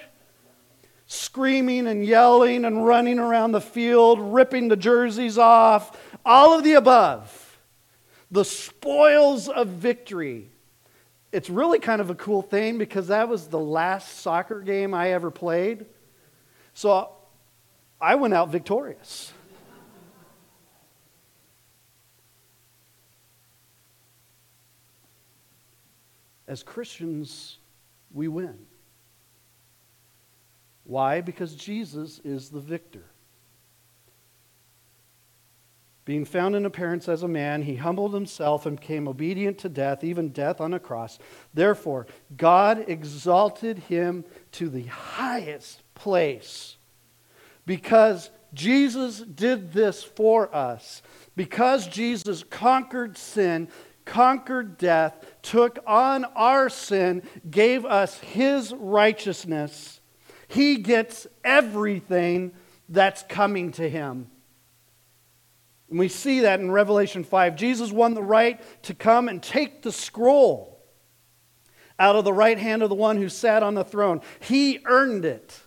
screaming 1.05 1.87
and 1.87 2.05
yelling 2.05 2.65
and 2.65 2.85
running 2.85 3.19
around 3.19 3.53
the 3.53 3.61
field, 3.61 4.19
ripping 4.19 4.67
the 4.67 4.75
jerseys 4.75 5.37
off, 5.37 5.97
all 6.25 6.57
of 6.57 6.63
the 6.63 6.73
above. 6.73 7.59
The 8.29 8.43
spoils 8.43 9.47
of 9.47 9.67
victory. 9.67 10.51
It's 11.31 11.49
really 11.49 11.79
kind 11.79 12.01
of 12.01 12.09
a 12.09 12.15
cool 12.15 12.41
thing 12.41 12.77
because 12.77 13.07
that 13.07 13.29
was 13.29 13.47
the 13.47 13.59
last 13.59 14.19
soccer 14.19 14.59
game 14.61 14.93
I 14.93 15.11
ever 15.11 15.31
played. 15.31 15.85
So 16.73 17.11
I 18.01 18.15
went 18.15 18.33
out 18.33 18.49
victorious. 18.49 19.31
As 26.47 26.63
Christians, 26.63 27.57
we 28.13 28.27
win. 28.27 28.57
Why? 30.83 31.21
Because 31.21 31.53
Jesus 31.55 32.21
is 32.23 32.49
the 32.49 32.59
victor. 32.59 33.03
Being 36.05 36.23
found 36.23 36.55
in 36.55 36.65
appearance 36.65 37.09
as 37.09 37.23
a 37.23 37.27
man, 37.27 37.63
he 37.63 37.75
humbled 37.75 38.13
himself 38.13 38.65
and 38.65 38.79
became 38.79 39.09
obedient 39.09 39.57
to 39.57 39.67
death, 39.67 40.05
even 40.05 40.29
death 40.29 40.61
on 40.61 40.73
a 40.73 40.79
cross. 40.79 41.19
Therefore, 41.53 42.07
God 42.37 42.85
exalted 42.87 43.79
him 43.79 44.23
to 44.53 44.69
the 44.69 44.83
highest 44.83 45.81
place 45.95 46.77
because 47.65 48.29
Jesus 48.53 49.19
did 49.19 49.73
this 49.73 50.01
for 50.01 50.53
us. 50.55 51.01
Because 51.35 51.87
Jesus 51.87 52.41
conquered 52.41 53.17
sin, 53.17 53.67
conquered 54.07 54.77
death, 54.77 55.23
took 55.43 55.77
on 55.85 56.25
our 56.35 56.69
sin, 56.69 57.21
gave 57.49 57.85
us 57.85 58.17
his 58.19 58.73
righteousness, 58.73 59.99
he 60.47 60.77
gets 60.77 61.27
everything 61.43 62.53
that's 62.89 63.23
coming 63.23 63.71
to 63.73 63.87
him. 63.87 64.31
And 65.89 65.99
we 65.99 66.07
see 66.07 66.41
that 66.41 66.59
in 66.59 66.71
Revelation 66.71 67.23
5. 67.23 67.55
Jesus 67.55 67.91
won 67.91 68.13
the 68.13 68.23
right 68.23 68.61
to 68.83 68.93
come 68.93 69.29
and 69.29 69.43
take 69.43 69.81
the 69.81 69.91
scroll 69.91 70.81
out 71.99 72.15
of 72.15 72.23
the 72.23 72.33
right 72.33 72.57
hand 72.57 72.83
of 72.83 72.89
the 72.89 72.95
one 72.95 73.17
who 73.17 73.29
sat 73.29 73.63
on 73.63 73.73
the 73.73 73.83
throne. 73.83 74.21
He 74.39 74.79
earned 74.85 75.25
it 75.25 75.59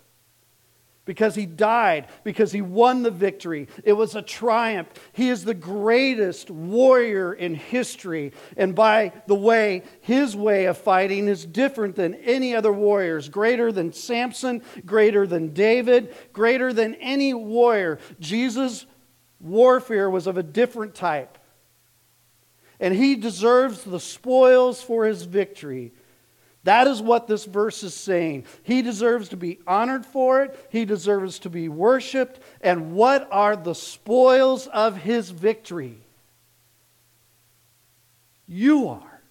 because 1.04 1.34
he 1.34 1.46
died, 1.46 2.06
because 2.24 2.52
he 2.52 2.60
won 2.60 3.02
the 3.02 3.10
victory. 3.10 3.68
It 3.84 3.94
was 3.94 4.14
a 4.14 4.22
triumph. 4.22 4.88
He 5.12 5.28
is 5.28 5.44
the 5.44 5.54
greatest 5.54 6.50
warrior 6.50 7.32
in 7.32 7.54
history. 7.54 8.32
And 8.56 8.74
by 8.74 9.12
the 9.26 9.34
way, 9.34 9.82
his 10.02 10.36
way 10.36 10.66
of 10.66 10.78
fighting 10.78 11.26
is 11.26 11.44
different 11.44 11.96
than 11.96 12.14
any 12.14 12.54
other 12.54 12.72
warriors, 12.72 13.28
greater 13.28 13.72
than 13.72 13.92
Samson, 13.92 14.62
greater 14.84 15.26
than 15.26 15.52
David, 15.52 16.14
greater 16.32 16.72
than 16.72 16.94
any 16.96 17.34
warrior. 17.34 17.98
Jesus 18.20 18.86
warfare 19.40 20.10
was 20.10 20.26
of 20.26 20.36
a 20.36 20.42
different 20.42 20.94
type. 20.94 21.38
And 22.78 22.94
he 22.94 23.16
deserves 23.16 23.84
the 23.84 24.00
spoils 24.00 24.82
for 24.82 25.06
his 25.06 25.24
victory. 25.24 25.92
That 26.64 26.86
is 26.86 27.00
what 27.00 27.26
this 27.26 27.46
verse 27.46 27.82
is 27.82 27.94
saying. 27.94 28.44
He 28.62 28.82
deserves 28.82 29.30
to 29.30 29.36
be 29.36 29.60
honored 29.66 30.04
for 30.04 30.42
it, 30.42 30.68
he 30.70 30.84
deserves 30.84 31.38
to 31.40 31.50
be 31.50 31.68
worshiped. 31.68 32.40
And 32.60 32.92
what 32.92 33.28
are 33.30 33.56
the 33.56 33.74
spoils 33.74 34.66
of 34.66 34.96
his 34.96 35.30
victory? 35.30 35.98
You 38.46 38.88
are. 38.88 39.22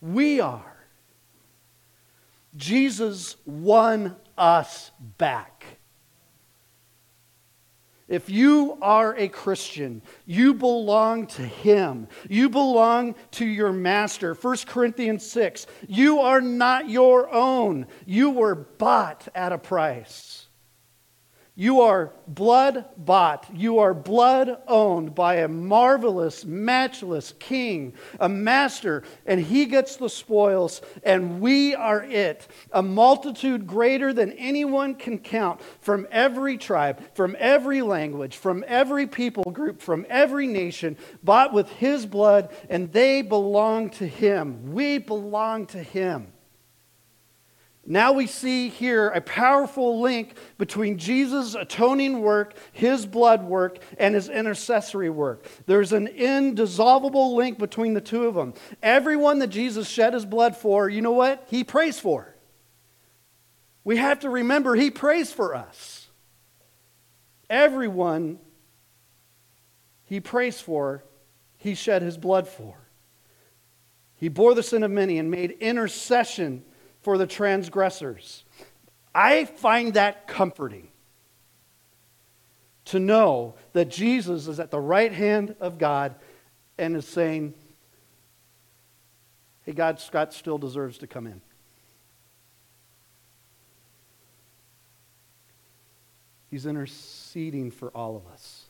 We 0.00 0.40
are. 0.40 0.76
Jesus 2.56 3.36
won 3.46 4.16
us 4.36 4.90
back. 5.18 5.64
If 8.12 8.28
you 8.28 8.76
are 8.82 9.16
a 9.16 9.26
Christian, 9.26 10.02
you 10.26 10.52
belong 10.52 11.28
to 11.28 11.40
Him. 11.40 12.08
You 12.28 12.50
belong 12.50 13.14
to 13.30 13.46
your 13.46 13.72
Master. 13.72 14.34
1 14.34 14.56
Corinthians 14.66 15.24
6 15.30 15.66
You 15.88 16.18
are 16.18 16.42
not 16.42 16.90
your 16.90 17.32
own, 17.32 17.86
you 18.04 18.28
were 18.28 18.54
bought 18.54 19.28
at 19.34 19.52
a 19.52 19.56
price. 19.56 20.41
You 21.54 21.82
are 21.82 22.14
blood 22.26 22.86
bought. 22.96 23.46
You 23.52 23.80
are 23.80 23.92
blood 23.92 24.62
owned 24.66 25.14
by 25.14 25.36
a 25.36 25.48
marvelous, 25.48 26.46
matchless 26.46 27.34
king, 27.38 27.92
a 28.18 28.26
master, 28.26 29.02
and 29.26 29.38
he 29.38 29.66
gets 29.66 29.96
the 29.96 30.08
spoils, 30.08 30.80
and 31.02 31.42
we 31.42 31.74
are 31.74 32.04
it. 32.04 32.48
A 32.72 32.82
multitude 32.82 33.66
greater 33.66 34.14
than 34.14 34.32
anyone 34.32 34.94
can 34.94 35.18
count 35.18 35.60
from 35.82 36.08
every 36.10 36.56
tribe, 36.56 37.02
from 37.14 37.36
every 37.38 37.82
language, 37.82 38.38
from 38.38 38.64
every 38.66 39.06
people 39.06 39.44
group, 39.52 39.82
from 39.82 40.06
every 40.08 40.46
nation, 40.46 40.96
bought 41.22 41.52
with 41.52 41.68
his 41.72 42.06
blood, 42.06 42.56
and 42.70 42.90
they 42.92 43.20
belong 43.20 43.90
to 43.90 44.06
him. 44.06 44.72
We 44.72 44.96
belong 44.96 45.66
to 45.66 45.82
him. 45.82 46.31
Now 47.84 48.12
we 48.12 48.28
see 48.28 48.68
here 48.68 49.08
a 49.08 49.20
powerful 49.20 50.00
link 50.00 50.36
between 50.56 50.98
Jesus' 50.98 51.56
atoning 51.56 52.20
work, 52.20 52.54
his 52.72 53.06
blood 53.06 53.42
work, 53.42 53.78
and 53.98 54.14
his 54.14 54.28
intercessory 54.28 55.10
work. 55.10 55.46
There's 55.66 55.92
an 55.92 56.06
indissoluble 56.06 57.34
link 57.34 57.58
between 57.58 57.94
the 57.94 58.00
two 58.00 58.26
of 58.26 58.34
them. 58.34 58.54
Everyone 58.82 59.40
that 59.40 59.48
Jesus 59.48 59.88
shed 59.88 60.14
his 60.14 60.24
blood 60.24 60.56
for, 60.56 60.88
you 60.88 61.02
know 61.02 61.12
what? 61.12 61.44
He 61.48 61.64
prays 61.64 61.98
for. 61.98 62.36
We 63.82 63.96
have 63.96 64.20
to 64.20 64.30
remember 64.30 64.76
he 64.76 64.92
prays 64.92 65.32
for 65.32 65.56
us. 65.56 66.06
Everyone 67.50 68.38
he 70.04 70.20
prays 70.20 70.60
for, 70.60 71.02
he 71.56 71.74
shed 71.74 72.02
his 72.02 72.16
blood 72.16 72.46
for. 72.46 72.76
He 74.14 74.28
bore 74.28 74.54
the 74.54 74.62
sin 74.62 74.84
of 74.84 74.90
many 74.92 75.18
and 75.18 75.32
made 75.32 75.50
intercession 75.52 76.64
for 77.02 77.18
the 77.18 77.26
transgressors. 77.26 78.44
I 79.14 79.44
find 79.44 79.94
that 79.94 80.26
comforting 80.26 80.88
to 82.86 82.98
know 82.98 83.54
that 83.74 83.88
Jesus 83.88 84.48
is 84.48 84.58
at 84.58 84.70
the 84.70 84.80
right 84.80 85.12
hand 85.12 85.54
of 85.60 85.78
God 85.78 86.14
and 86.78 86.96
is 86.96 87.06
saying, 87.06 87.54
Hey, 89.64 89.72
God, 89.72 90.00
Scott 90.00 90.34
still 90.34 90.58
deserves 90.58 90.98
to 90.98 91.06
come 91.06 91.26
in. 91.26 91.40
He's 96.50 96.66
interceding 96.66 97.70
for 97.70 97.88
all 97.90 98.16
of 98.16 98.26
us. 98.32 98.64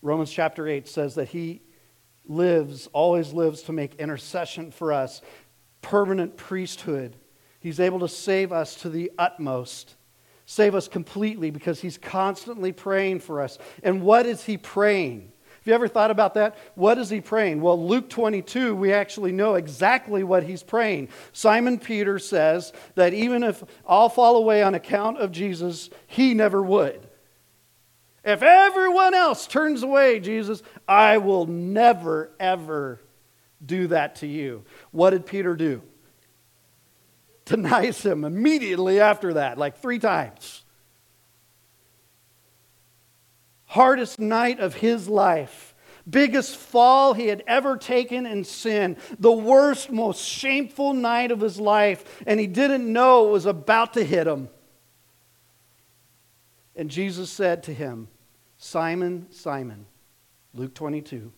Romans 0.00 0.30
chapter 0.30 0.66
8 0.66 0.88
says 0.88 1.16
that 1.16 1.28
he 1.28 1.60
lives, 2.26 2.88
always 2.92 3.32
lives 3.32 3.62
to 3.62 3.72
make 3.72 3.96
intercession 3.96 4.70
for 4.70 4.92
us 4.92 5.20
permanent 5.82 6.36
priesthood. 6.36 7.16
He's 7.60 7.80
able 7.80 8.00
to 8.00 8.08
save 8.08 8.52
us 8.52 8.76
to 8.76 8.88
the 8.88 9.10
utmost, 9.18 9.96
save 10.46 10.74
us 10.74 10.88
completely 10.88 11.50
because 11.50 11.80
He's 11.80 11.98
constantly 11.98 12.72
praying 12.72 13.20
for 13.20 13.40
us. 13.40 13.58
And 13.82 14.02
what 14.02 14.26
is 14.26 14.44
He 14.44 14.56
praying? 14.56 15.32
Have 15.58 15.66
you 15.66 15.74
ever 15.74 15.88
thought 15.88 16.10
about 16.10 16.34
that? 16.34 16.56
What 16.76 16.98
is 16.98 17.10
He 17.10 17.20
praying? 17.20 17.60
Well, 17.60 17.84
Luke 17.84 18.08
22, 18.08 18.76
we 18.76 18.92
actually 18.92 19.32
know 19.32 19.56
exactly 19.56 20.22
what 20.22 20.44
He's 20.44 20.62
praying. 20.62 21.08
Simon 21.32 21.78
Peter 21.78 22.18
says 22.18 22.72
that 22.94 23.12
even 23.12 23.42
if 23.42 23.62
all 23.84 24.08
fall 24.08 24.36
away 24.36 24.62
on 24.62 24.74
account 24.74 25.18
of 25.18 25.32
Jesus, 25.32 25.90
He 26.06 26.32
never 26.32 26.62
would. 26.62 27.08
If 28.24 28.42
everyone 28.42 29.14
else 29.14 29.46
turns 29.46 29.82
away, 29.82 30.20
Jesus, 30.20 30.62
I 30.86 31.18
will 31.18 31.46
never, 31.46 32.30
ever 32.38 33.00
do 33.64 33.88
that 33.88 34.16
to 34.16 34.26
you. 34.26 34.64
What 34.90 35.10
did 35.10 35.26
Peter 35.26 35.54
do? 35.54 35.82
Denies 37.44 38.02
him 38.04 38.24
immediately 38.24 39.00
after 39.00 39.34
that, 39.34 39.58
like 39.58 39.78
three 39.78 39.98
times. 39.98 40.64
Hardest 43.66 44.18
night 44.18 44.60
of 44.60 44.74
his 44.74 45.08
life. 45.08 45.74
Biggest 46.08 46.56
fall 46.56 47.12
he 47.12 47.26
had 47.26 47.44
ever 47.46 47.76
taken 47.76 48.24
in 48.24 48.44
sin. 48.44 48.96
The 49.18 49.32
worst, 49.32 49.90
most 49.90 50.24
shameful 50.24 50.94
night 50.94 51.30
of 51.30 51.40
his 51.40 51.60
life. 51.60 52.22
And 52.26 52.40
he 52.40 52.46
didn't 52.46 52.90
know 52.90 53.28
it 53.28 53.32
was 53.32 53.46
about 53.46 53.94
to 53.94 54.04
hit 54.04 54.26
him. 54.26 54.48
And 56.74 56.90
Jesus 56.90 57.30
said 57.30 57.64
to 57.64 57.74
him, 57.74 58.08
Simon, 58.56 59.26
Simon, 59.30 59.86
Luke 60.54 60.74
22. 60.74 61.32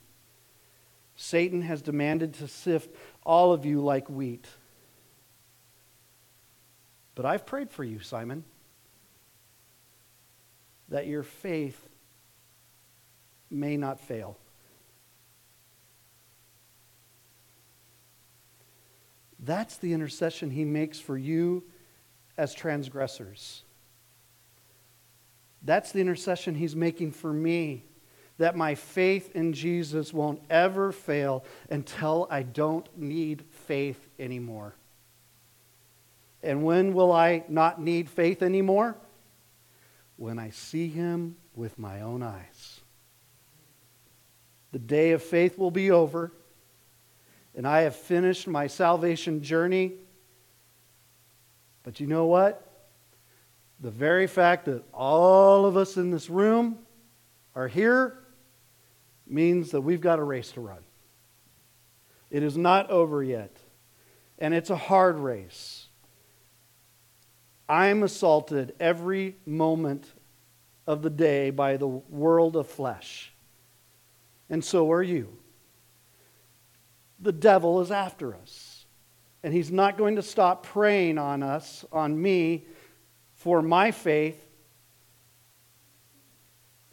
Satan 1.23 1.61
has 1.61 1.83
demanded 1.83 2.33
to 2.33 2.49
sift 2.49 2.97
all 3.27 3.53
of 3.53 3.67
you 3.67 3.83
like 3.83 4.09
wheat. 4.09 4.47
But 7.15 7.27
I've 7.27 7.45
prayed 7.45 7.71
for 7.71 7.85
you, 7.85 8.01
Simon, 8.01 8.43
that 10.89 11.07
your 11.07 11.23
faith 11.23 11.79
may 13.51 13.77
not 13.77 14.01
fail. 14.01 14.39
That's 19.39 19.77
the 19.77 19.93
intercession 19.93 20.49
he 20.51 20.65
makes 20.65 20.99
for 20.99 21.19
you 21.19 21.65
as 22.39 22.55
transgressors. 22.55 23.63
That's 25.61 25.93
the 25.93 26.01
intercession 26.01 26.55
he's 26.55 26.75
making 26.75 27.13
for 27.13 27.31
me 27.31 27.85
that 28.41 28.57
my 28.57 28.75
faith 28.75 29.37
in 29.37 29.53
Jesus 29.53 30.15
won't 30.15 30.41
ever 30.49 30.93
fail 30.93 31.45
until 31.69 32.27
I 32.31 32.43
don't 32.43 32.89
need 32.97 33.45
faith 33.51 34.09
anymore. 34.19 34.75
And 36.43 36.65
when 36.65 36.95
will 36.95 37.13
I 37.13 37.45
not 37.51 37.83
need 37.83 38.09
faith 38.09 38.43
anymore? 38.43 38.97
When 40.17 40.39
I 40.39 40.51
see 40.51 40.89
him 40.89 41.37
with 41.55 41.79
my 41.79 42.01
own 42.01 42.23
eyes. 42.23 42.81
The 44.73 44.79
day 44.79 45.11
of 45.11 45.23
faith 45.23 45.59
will 45.59 45.71
be 45.71 45.91
over, 45.91 46.33
and 47.55 47.69
I 47.69 47.83
have 47.83 47.95
finished 47.95 48.49
my 48.49 48.69
salvation 48.69 49.43
journey. 49.43 49.93
But 51.83 52.01
you 52.01 52.07
know 52.07 52.25
what? 52.25 52.67
The 53.81 53.91
very 53.91 54.27
fact 54.27 54.65
that 54.65 54.83
all 54.95 55.67
of 55.67 55.77
us 55.77 55.99
in 55.99 56.11
this 56.11 56.31
room 56.31 56.79
are 57.55 57.69
here 57.69 58.17
means 59.31 59.71
that 59.71 59.81
we've 59.81 60.01
got 60.01 60.19
a 60.19 60.25
race 60.25 60.53
to 60.53 60.61
run. 60.61 60.83
It 62.31 62.43
is 62.43 62.57
not 62.57 62.91
over 62.91 63.23
yet, 63.23 63.57
and 64.39 64.55
it's 64.55 64.71
a 64.71 64.77
hard 64.77 65.19
race. 65.19 65.87
I'm 67.69 68.03
assaulted 68.03 68.75
every 68.81 69.37
moment 69.47 70.13
of 70.87 71.03
the 71.03 71.11
day 71.11 71.51
by 71.51 71.77
the 71.77 71.87
world 71.87 72.57
of 72.57 72.67
flesh, 72.67 73.33
and 74.49 74.65
so 74.65 74.91
are 74.93 75.03
you. 75.03 75.37
The 77.21 77.33
devil 77.33 77.81
is 77.81 77.91
after 77.91 78.35
us, 78.35 78.87
and 79.43 79.53
he's 79.53 79.71
not 79.71 79.99
going 79.99 80.17
to 80.17 80.23
stop 80.23 80.65
preying 80.65 81.19
on 81.19 81.43
us, 81.43 81.85
on 81.93 82.21
me, 82.21 82.65
for 83.35 83.63
my 83.63 83.91
faith. 83.91 84.41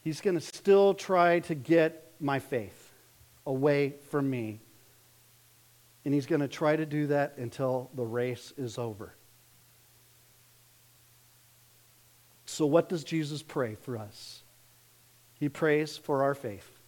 He's 0.03 0.21
going 0.21 0.35
to 0.35 0.41
still 0.41 0.93
try 0.93 1.39
to 1.41 1.55
get 1.55 2.06
my 2.19 2.39
faith 2.39 2.91
away 3.45 3.95
from 4.09 4.29
me 4.29 4.61
and 6.07 6.13
he's 6.13 6.25
going 6.25 6.39
to 6.39 6.47
try 6.47 6.73
to 6.73 6.85
do 6.85 7.07
that 7.07 7.33
until 7.37 7.91
the 7.93 8.05
race 8.05 8.53
is 8.57 8.77
over. 8.77 9.13
So, 12.45 12.65
what 12.65 12.87
does 12.87 13.03
Jesus 13.03 13.43
pray 13.43 13.75
for 13.75 13.97
us? 13.97 14.41
He 15.33 15.49
prays 15.49 15.97
for 15.97 16.23
our 16.23 16.33
faith, 16.33 16.79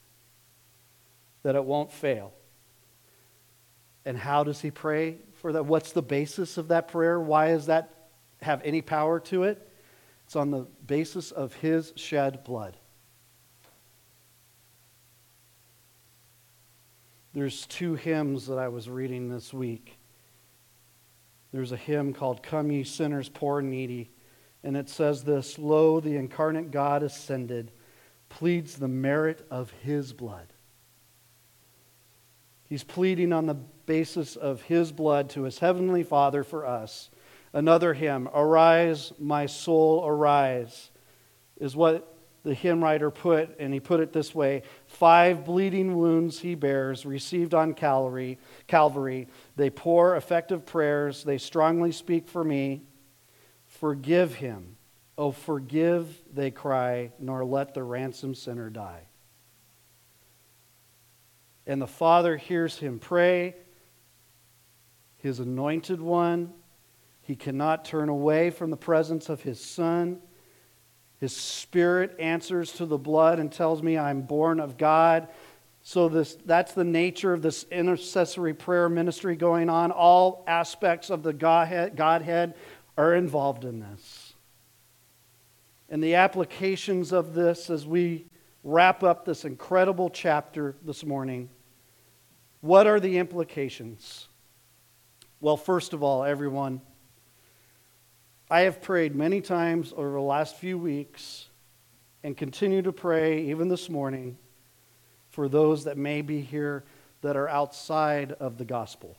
that 1.44 1.56
it 1.56 1.66
won't 1.66 1.92
fail. 1.92 2.32
And 4.06 4.18
how 4.18 4.46
does 4.46 4.62
he 4.62 4.72
pray 4.72 5.18
for 5.42 5.52
that? 5.52 5.66
What's 5.66 5.92
the 5.92 6.02
basis 6.02 6.58
of 6.58 6.70
that 6.70 6.88
prayer? 6.88 7.20
Why 7.20 7.50
does 7.50 7.66
that 7.66 7.94
have 8.42 8.62
any 8.64 8.82
power 8.82 9.20
to 9.20 9.44
it? 9.44 9.70
It's 10.26 10.38
on 10.38 10.50
the 10.50 10.66
basis 10.88 11.32
of 11.32 11.54
his 11.56 11.92
shed 11.98 12.46
blood. 12.46 12.78
There's 17.34 17.68
two 17.68 17.96
hymns 17.96 18.48
that 18.48 18.58
I 18.58 18.70
was 18.70 18.90
reading 18.90 19.30
this 19.30 19.54
week. 19.54 19.98
There's 21.52 21.72
a 21.72 21.78
hymn 21.78 22.14
called 22.14 22.42
Come 22.42 22.72
Ye 22.72 22.84
Sinners 22.84 23.30
Poor 23.30 23.60
and 23.60 23.70
Needy, 23.70 24.10
and 24.64 24.76
it 24.76 24.90
says 24.90 25.24
this 25.24 25.58
Lo, 25.60 26.00
the 26.00 26.16
incarnate 26.16 26.72
God 26.72 27.04
ascended, 27.04 27.72
pleads 28.30 28.76
the 28.76 28.88
merit 28.88 29.46
of 29.50 29.72
his 29.82 30.14
blood. 30.14 30.54
He's 32.66 32.84
pleading 32.84 33.34
on 33.34 33.48
the 33.48 33.56
basis 33.56 34.36
of 34.36 34.62
his 34.64 34.92
blood 34.92 35.30
to 35.32 35.44
his 35.44 35.60
heavenly 35.60 36.04
Father 36.04 36.44
for 36.44 36.66
us. 36.66 37.10
Another 37.52 37.96
hymn, 37.96 38.30
Arise, 38.34 39.12
my 39.18 39.48
soul, 39.48 40.06
arise, 40.06 40.92
is 41.60 41.76
what 41.76 42.16
the 42.44 42.54
hymn 42.54 42.84
writer 42.84 43.12
put, 43.12 43.58
and 43.60 43.74
he 43.74 43.80
put 43.80 44.00
it 44.00 44.14
this 44.14 44.34
way 44.34 44.64
Five 44.88 45.46
bleeding 45.46 45.98
wounds 45.98 46.40
he 46.40 46.56
bears, 46.56 47.06
received 47.06 47.54
on 47.54 47.74
Calvary. 47.74 48.38
Calvary. 48.68 49.28
They 49.56 49.70
pour 49.70 50.16
effective 50.16 50.66
prayers, 50.66 51.24
they 51.24 51.38
strongly 51.38 51.92
speak 51.92 52.28
for 52.28 52.44
me. 52.44 52.84
Forgive 53.66 54.36
him. 54.36 54.78
Oh, 55.18 55.32
forgive, 55.32 56.08
they 56.34 56.50
cry, 56.50 57.12
nor 57.20 57.44
let 57.44 57.74
the 57.74 57.84
ransomed 57.84 58.38
sinner 58.38 58.70
die. 58.70 59.02
And 61.68 61.82
the 61.82 61.88
Father 61.88 62.38
hears 62.38 62.80
him 62.80 63.00
pray, 63.00 63.56
his 65.18 65.40
anointed 65.40 66.02
one. 66.02 66.54
He 67.22 67.36
cannot 67.36 67.86
turn 67.86 68.10
away 68.10 68.50
from 68.50 68.72
the 68.72 68.78
presence 68.78 69.30
of 69.30 69.44
his 69.44 69.64
Son. 69.64 70.20
His 71.20 71.36
spirit 71.36 72.16
answers 72.20 72.72
to 72.74 72.86
the 72.86 72.98
blood 72.98 73.40
and 73.40 73.52
tells 73.52 73.84
me 73.84 73.98
I'm 73.98 74.22
born 74.22 74.60
of 74.60 74.78
God. 74.78 75.28
So 75.82 76.08
this, 76.08 76.38
that's 76.46 76.74
the 76.74 76.84
nature 76.84 77.34
of 77.34 77.42
this 77.42 77.66
intercessory 77.72 78.54
prayer 78.54 78.90
ministry 78.90 79.36
going 79.36 79.70
on. 79.70 79.92
All 79.92 80.44
aspects 80.48 81.10
of 81.10 81.24
the 81.24 81.34
Godhead, 81.34 81.96
Godhead 81.96 82.56
are 82.98 83.16
involved 83.16 83.66
in 83.66 83.80
this. 83.80 84.34
And 85.90 86.04
the 86.04 86.16
applications 86.16 87.12
of 87.12 87.34
this 87.34 87.70
as 87.70 87.86
we 87.86 88.26
wrap 88.64 89.04
up 89.04 89.26
this 89.26 89.46
incredible 89.46 90.10
chapter 90.10 90.76
this 90.84 91.04
morning. 91.04 91.50
What 92.62 92.88
are 92.88 93.00
the 93.00 93.18
implications? 93.18 94.28
Well, 95.42 95.58
first 95.58 95.94
of 95.94 96.04
all, 96.04 96.24
everyone, 96.24 96.82
I 98.50 98.62
have 98.62 98.82
prayed 98.82 99.16
many 99.16 99.42
times 99.42 99.94
over 99.96 100.14
the 100.14 100.22
last 100.22 100.56
few 100.56 100.78
weeks 100.78 101.50
and 102.24 102.36
continue 102.36 102.82
to 102.82 102.92
pray 102.92 103.44
even 103.46 103.70
this 103.70 103.90
morning 103.90 104.38
for 105.30 105.48
those 105.48 105.84
that 105.84 105.98
may 105.98 106.24
be 106.24 106.42
here 106.42 106.84
that 107.22 107.38
are 107.38 107.48
outside 107.48 108.32
of 108.34 108.58
the 108.58 108.66
gospel. 108.66 109.16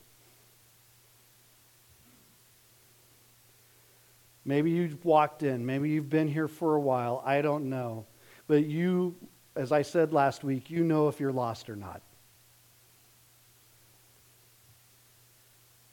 Maybe 4.45 4.73
you've 4.73 5.05
walked 5.05 5.45
in, 5.45 5.64
maybe 5.64 5.90
you've 5.90 6.11
been 6.11 6.27
here 6.27 6.49
for 6.49 6.75
a 6.75 6.81
while, 6.81 7.23
I 7.25 7.40
don't 7.40 7.71
know. 7.71 8.07
But 8.49 8.64
you, 8.64 9.14
as 9.55 9.71
I 9.71 9.83
said 9.83 10.12
last 10.12 10.43
week, 10.43 10.71
you 10.71 10.83
know 10.83 11.07
if 11.07 11.21
you're 11.21 11.31
lost 11.31 11.71
or 11.71 11.77
not. 11.77 12.03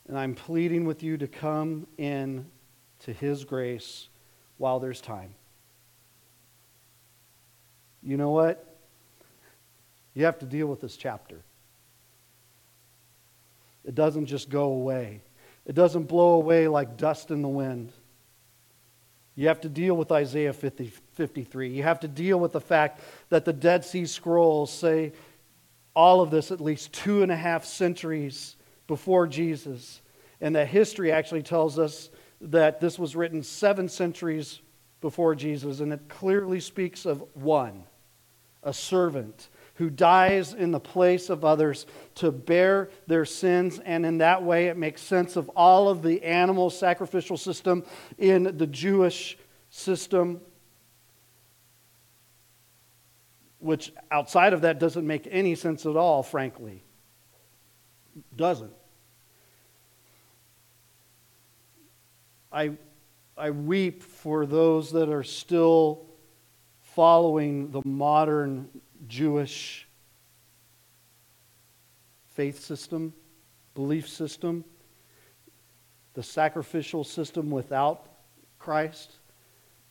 And 0.08 0.18
I'm 0.18 0.34
pleading 0.34 0.86
with 0.86 1.04
you 1.04 1.18
to 1.18 1.28
come 1.28 1.86
in 2.00 2.48
to 3.06 3.14
His 3.14 3.46
grace 3.46 4.08
while 4.58 4.80
there's 4.80 5.02
time. 5.02 5.34
You 8.04 8.18
know 8.18 8.32
what? 8.32 8.64
You 10.14 10.26
have 10.26 10.40
to 10.40 10.46
deal 10.46 10.68
with 10.68 10.82
this 10.82 10.98
chapter. 10.98 11.42
It 13.86 13.96
doesn't 13.96 14.26
just 14.26 14.50
go 14.50 14.66
away, 14.66 15.22
it 15.66 15.76
doesn't 15.76 16.04
blow 16.04 16.34
away 16.34 16.68
like 16.68 16.98
dust 16.98 17.32
in 17.32 17.42
the 17.42 17.48
wind. 17.48 17.92
You 19.36 19.50
have 19.50 19.62
to 19.62 19.70
deal 19.70 19.96
with 19.96 20.12
Isaiah 20.12 20.52
50, 20.52 20.92
53. 21.14 21.70
You 21.70 21.84
have 21.84 22.00
to 22.00 22.08
deal 22.08 22.40
with 22.40 22.54
the 22.54 22.60
fact 22.60 23.02
that 23.30 23.46
the 23.46 23.54
Dead 23.54 23.86
Sea 23.86 24.08
Scrolls 24.08 24.74
say 24.74 25.14
all 25.96 26.22
of 26.22 26.32
this 26.32 26.52
at 26.52 26.60
least 26.60 26.92
two 26.92 27.22
and 27.22 27.32
a 27.32 27.36
half 27.36 27.64
centuries 27.64 28.56
before 28.88 29.28
Jesus. 29.28 30.02
And 30.42 30.56
that 30.56 30.68
history 30.68 31.12
actually 31.12 31.44
tells 31.44 31.78
us 31.78 32.10
that 32.42 32.80
this 32.80 33.00
was 33.00 33.16
written 33.16 33.44
seven 33.44 33.90
centuries 33.90 34.60
before 35.02 35.36
Jesus, 35.36 35.80
and 35.80 35.94
it 35.94 36.02
clearly 36.10 36.60
speaks 36.60 37.06
of 37.06 37.24
one, 37.34 37.84
a 38.64 38.74
servant 38.74 39.50
who 39.76 39.90
dies 39.92 40.54
in 40.54 40.72
the 40.72 40.80
place 40.80 41.30
of 41.30 41.46
others 41.46 41.86
to 42.16 42.32
bear 42.32 42.90
their 43.06 43.26
sins. 43.26 43.80
And 43.86 44.06
in 44.06 44.18
that 44.20 44.42
way, 44.44 44.68
it 44.68 44.78
makes 44.78 45.02
sense 45.02 45.36
of 45.36 45.50
all 45.50 45.88
of 45.88 46.02
the 46.02 46.24
animal 46.24 46.72
sacrificial 46.72 47.38
system 47.38 47.84
in 48.18 48.58
the 48.58 48.66
Jewish 48.66 49.38
system, 49.70 50.42
which 53.60 53.94
outside 54.10 54.54
of 54.54 54.62
that 54.62 54.80
doesn't 54.80 55.06
make 55.06 55.28
any 55.30 55.54
sense 55.54 55.86
at 55.86 55.96
all, 55.96 56.24
frankly. 56.24 56.84
Doesn't. 58.36 58.74
I, 62.52 62.78
I 63.38 63.52
weep 63.52 64.04
for 64.04 64.46
those 64.46 64.92
that 64.92 65.10
are 65.10 65.24
still 65.24 66.06
following 66.82 67.72
the 67.72 67.82
modern 67.86 68.70
Jewish 69.08 69.88
faith 72.28 72.60
system, 72.60 73.14
belief 73.76 74.08
system, 74.08 74.64
the 76.14 76.24
sacrificial 76.24 77.04
system 77.04 77.52
without 77.52 78.08
Christ, 78.60 79.18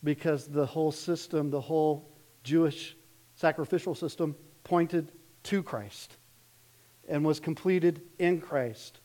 because 0.03 0.47
the 0.47 0.65
whole 0.65 0.91
system, 0.91 1.49
the 1.49 1.61
whole 1.61 2.09
Jewish 2.43 2.95
sacrificial 3.35 3.95
system, 3.95 4.35
pointed 4.63 5.11
to 5.43 5.63
Christ 5.63 6.17
and 7.07 7.23
was 7.23 7.39
completed 7.39 8.01
in 8.19 8.41
Christ. 8.41 8.99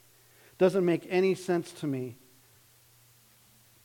Doesn't 0.59 0.85
make 0.85 1.07
any 1.09 1.35
sense 1.35 1.71
to 1.73 1.87
me 1.87 2.17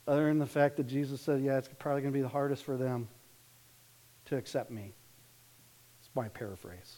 other 0.08 0.28
than 0.28 0.40
the 0.40 0.46
fact 0.46 0.78
that 0.78 0.88
Jesus 0.88 1.22
said, 1.22 1.42
yeah, 1.42 1.58
it's 1.58 1.70
probably 1.80 2.02
going 2.02 2.14
to 2.14 2.18
be 2.18 2.22
the 2.22 2.28
hardest 2.28 2.64
for 2.64 2.78
them 2.78 3.08
to 4.26 4.38
accept 4.38 4.72
me. 4.72 4.94
It's 6.00 6.10
my 6.16 6.30
paraphrase. 6.30 6.98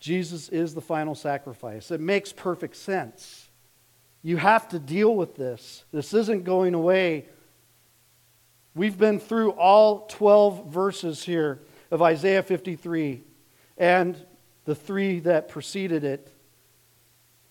Jesus 0.00 0.50
is 0.50 0.74
the 0.74 0.82
final 0.82 1.14
sacrifice. 1.14 1.90
It 1.90 2.00
makes 2.00 2.32
perfect 2.32 2.76
sense. 2.76 3.48
You 4.22 4.36
have 4.36 4.68
to 4.68 4.78
deal 4.78 5.14
with 5.14 5.34
this. 5.34 5.84
This 5.92 6.12
isn't 6.12 6.44
going 6.44 6.74
away. 6.74 7.26
We've 8.74 8.98
been 8.98 9.20
through 9.20 9.52
all 9.52 10.06
12 10.08 10.66
verses 10.66 11.22
here 11.22 11.60
of 11.90 12.02
Isaiah 12.02 12.42
53 12.42 13.22
and 13.78 14.16
the 14.64 14.74
three 14.74 15.20
that 15.20 15.48
preceded 15.48 16.04
it. 16.04 16.30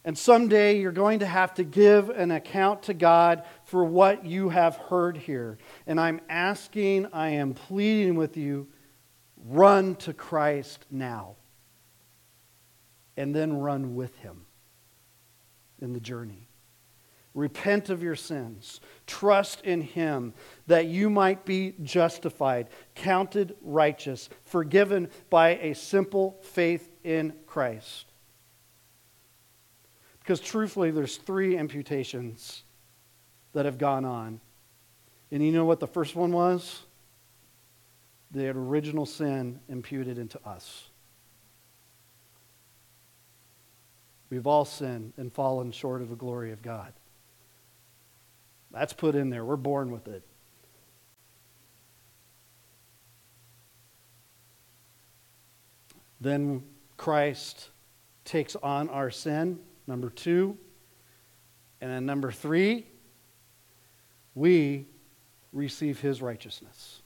And 0.05 0.17
someday 0.17 0.79
you're 0.79 0.91
going 0.91 1.19
to 1.19 1.25
have 1.25 1.53
to 1.55 1.63
give 1.63 2.09
an 2.09 2.31
account 2.31 2.83
to 2.83 2.93
God 2.93 3.43
for 3.63 3.85
what 3.85 4.25
you 4.25 4.49
have 4.49 4.75
heard 4.75 5.15
here. 5.15 5.57
And 5.87 5.99
I'm 5.99 6.19
asking, 6.27 7.07
I 7.13 7.29
am 7.29 7.53
pleading 7.53 8.15
with 8.15 8.35
you 8.35 8.67
run 9.45 9.95
to 9.97 10.13
Christ 10.13 10.85
now. 10.91 11.35
And 13.15 13.33
then 13.33 13.57
run 13.57 13.95
with 13.95 14.17
him 14.17 14.45
in 15.79 15.93
the 15.93 15.99
journey. 15.99 16.49
Repent 17.33 17.89
of 17.89 18.03
your 18.03 18.15
sins. 18.15 18.79
Trust 19.07 19.61
in 19.61 19.81
Him 19.81 20.33
that 20.67 20.85
you 20.85 21.09
might 21.09 21.45
be 21.45 21.73
justified, 21.81 22.69
counted 22.93 23.55
righteous, 23.61 24.29
forgiven 24.45 25.09
by 25.29 25.57
a 25.57 25.73
simple 25.73 26.39
faith 26.43 26.91
in 27.03 27.33
Christ. 27.47 28.12
Because 30.23 30.39
truthfully, 30.39 30.89
there's 30.89 31.17
three 31.17 31.57
imputations 31.57 32.63
that 33.51 33.65
have 33.65 33.77
gone 33.77 34.05
on. 34.05 34.39
And 35.31 35.45
you 35.45 35.51
know 35.51 35.65
what 35.65 35.81
the 35.81 35.87
first 35.87 36.15
one 36.15 36.31
was? 36.31 36.83
The 38.31 38.47
original 38.47 39.05
sin 39.05 39.59
imputed 39.67 40.17
into 40.17 40.39
us. 40.47 40.85
We've 44.29 44.47
all 44.47 44.65
sinned 44.65 45.13
and 45.17 45.31
fallen 45.31 45.71
short 45.71 46.01
of 46.01 46.09
the 46.09 46.15
glory 46.15 46.51
of 46.51 46.61
God. 46.61 46.93
That's 48.71 48.93
put 48.93 49.13
in 49.13 49.29
there. 49.29 49.43
We're 49.43 49.57
born 49.57 49.91
with 49.91 50.07
it. 50.07 50.23
Then 56.21 56.63
Christ 56.95 57.69
takes 58.23 58.55
on 58.55 58.87
our 58.89 59.11
sin, 59.11 59.59
number 59.87 60.09
two. 60.09 60.57
And 61.81 61.91
then 61.91 62.05
number 62.05 62.31
three, 62.31 62.87
we 64.35 64.87
receive 65.51 65.99
his 65.99 66.21
righteousness. 66.21 67.01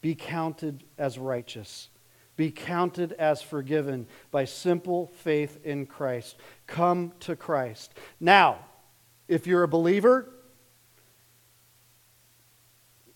Be 0.00 0.14
counted 0.14 0.84
as 0.98 1.18
righteous 1.18 1.88
be 2.36 2.50
counted 2.50 3.12
as 3.12 3.42
forgiven 3.42 4.06
by 4.30 4.44
simple 4.44 5.06
faith 5.18 5.58
in 5.64 5.86
Christ. 5.86 6.36
Come 6.66 7.12
to 7.20 7.36
Christ. 7.36 7.94
Now, 8.18 8.58
if 9.28 9.46
you're 9.46 9.62
a 9.62 9.68
believer, 9.68 10.33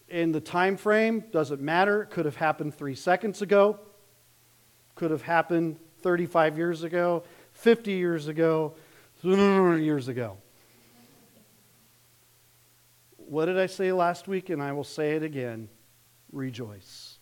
in 0.08 0.32
the 0.32 0.40
time 0.40 0.76
frame, 0.76 1.24
doesn't 1.30 1.60
matter. 1.60 2.02
It 2.02 2.10
could 2.10 2.24
have 2.24 2.36
happened 2.36 2.74
three 2.74 2.94
seconds 2.94 3.42
ago, 3.42 3.78
could 4.94 5.10
have 5.10 5.22
happened 5.22 5.78
35 6.00 6.56
years 6.56 6.82
ago, 6.82 7.24
50 7.52 7.92
years 7.92 8.28
ago, 8.28 8.74
years 9.22 10.08
ago. 10.08 10.38
What 13.16 13.46
did 13.46 13.58
I 13.58 13.66
say 13.66 13.92
last 13.92 14.26
week? 14.26 14.48
And 14.48 14.62
I 14.62 14.72
will 14.72 14.84
say 14.84 15.12
it 15.12 15.22
again 15.22 15.68
rejoice. 16.32 17.18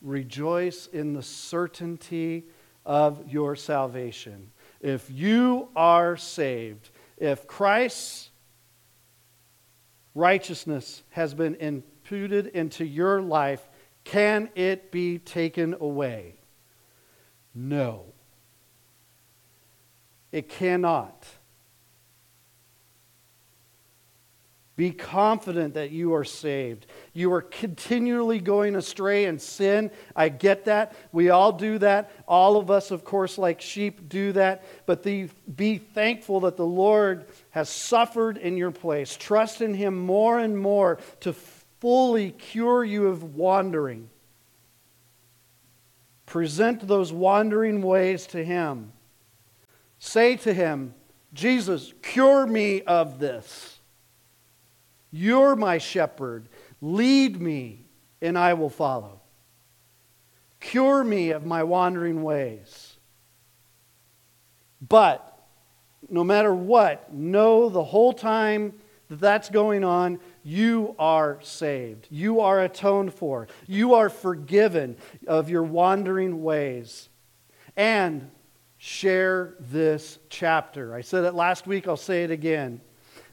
Rejoice 0.00 0.86
in 0.86 1.12
the 1.12 1.22
certainty 1.22 2.44
of 2.86 3.30
your 3.30 3.56
salvation. 3.56 4.50
If 4.80 5.10
you 5.10 5.68
are 5.74 6.16
saved, 6.16 6.90
if 7.16 7.46
Christ's 7.46 8.30
righteousness 10.14 11.02
has 11.10 11.34
been 11.34 11.54
imputed 11.56 12.46
into 12.48 12.84
your 12.84 13.20
life, 13.20 13.68
can 14.04 14.50
it 14.54 14.90
be 14.90 15.18
taken 15.18 15.74
away? 15.80 16.34
No. 17.54 18.04
It 20.32 20.48
cannot. 20.48 21.26
Be 24.78 24.92
confident 24.92 25.74
that 25.74 25.90
you 25.90 26.14
are 26.14 26.22
saved. 26.22 26.86
You 27.12 27.32
are 27.32 27.42
continually 27.42 28.38
going 28.38 28.76
astray 28.76 29.24
in 29.24 29.40
sin. 29.40 29.90
I 30.14 30.28
get 30.28 30.66
that. 30.66 30.94
We 31.10 31.30
all 31.30 31.50
do 31.50 31.78
that. 31.78 32.12
All 32.28 32.56
of 32.56 32.70
us, 32.70 32.92
of 32.92 33.04
course, 33.04 33.38
like 33.38 33.60
sheep, 33.60 34.08
do 34.08 34.30
that. 34.34 34.62
But 34.86 35.02
the, 35.02 35.30
be 35.56 35.78
thankful 35.78 36.38
that 36.42 36.56
the 36.56 36.64
Lord 36.64 37.24
has 37.50 37.68
suffered 37.68 38.36
in 38.36 38.56
your 38.56 38.70
place. 38.70 39.16
Trust 39.16 39.62
in 39.62 39.74
Him 39.74 39.98
more 39.98 40.38
and 40.38 40.56
more 40.56 41.00
to 41.22 41.32
fully 41.32 42.30
cure 42.30 42.84
you 42.84 43.08
of 43.08 43.34
wandering. 43.34 44.08
Present 46.24 46.86
those 46.86 47.12
wandering 47.12 47.82
ways 47.82 48.28
to 48.28 48.44
Him. 48.44 48.92
Say 49.98 50.36
to 50.36 50.54
Him, 50.54 50.94
Jesus, 51.34 51.92
cure 52.00 52.46
me 52.46 52.82
of 52.82 53.18
this. 53.18 53.77
You're 55.10 55.56
my 55.56 55.78
shepherd. 55.78 56.48
Lead 56.80 57.40
me, 57.40 57.86
and 58.20 58.38
I 58.38 58.54
will 58.54 58.70
follow. 58.70 59.20
Cure 60.60 61.04
me 61.04 61.30
of 61.30 61.46
my 61.46 61.62
wandering 61.62 62.22
ways. 62.22 62.96
But 64.86 65.24
no 66.08 66.24
matter 66.24 66.54
what, 66.54 67.12
know 67.12 67.68
the 67.68 67.84
whole 67.84 68.12
time 68.12 68.74
that 69.08 69.20
that's 69.20 69.48
going 69.48 69.84
on, 69.84 70.20
you 70.42 70.94
are 70.98 71.38
saved. 71.42 72.06
You 72.10 72.40
are 72.40 72.62
atoned 72.62 73.14
for. 73.14 73.48
You 73.66 73.94
are 73.94 74.08
forgiven 74.08 74.96
of 75.26 75.48
your 75.48 75.62
wandering 75.62 76.42
ways. 76.42 77.08
And 77.76 78.30
share 78.76 79.54
this 79.58 80.18
chapter. 80.28 80.94
I 80.94 81.00
said 81.00 81.24
it 81.24 81.34
last 81.34 81.66
week, 81.66 81.88
I'll 81.88 81.96
say 81.96 82.24
it 82.24 82.30
again. 82.30 82.80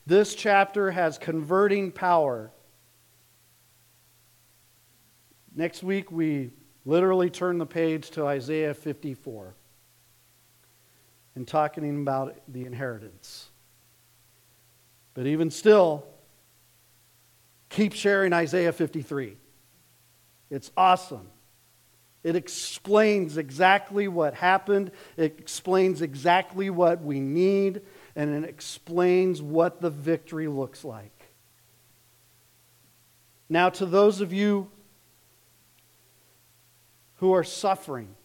This 0.08 0.36
chapter 0.36 0.92
has 0.92 1.18
converting 1.18 1.92
power. 1.92 2.52
Next 5.56 5.82
week, 5.82 6.12
we 6.12 6.52
literally 6.86 7.30
turn 7.30 7.58
the 7.58 7.66
page 7.66 8.12
to 8.12 8.26
Isaiah 8.26 8.74
54 8.76 9.56
and 11.34 11.48
talking 11.48 12.02
about 12.02 12.36
the 12.48 12.66
inheritance. 12.66 13.50
But 15.16 15.26
even 15.26 15.50
still, 15.50 16.06
keep 17.70 17.94
sharing 17.94 18.32
Isaiah 18.32 18.74
53. 18.74 19.38
It's 20.52 20.72
awesome. 20.78 21.30
It 22.24 22.36
explains 22.36 23.38
exactly 23.38 24.08
what 24.08 24.34
happened, 24.34 24.92
it 25.18 25.36
explains 25.40 26.02
exactly 26.02 26.70
what 26.70 27.02
we 27.02 27.20
need 27.20 27.82
and 28.16 28.44
it 28.44 28.50
explains 28.50 29.42
what 29.42 29.82
the 29.82 29.90
victory 29.90 30.48
looks 30.48 30.86
like. 30.86 31.12
Now, 33.50 33.70
to 33.70 33.86
those 33.86 34.22
of 34.22 34.34
you 34.34 34.70
who 37.16 37.34
are 37.34 37.44
suffering 37.44 38.16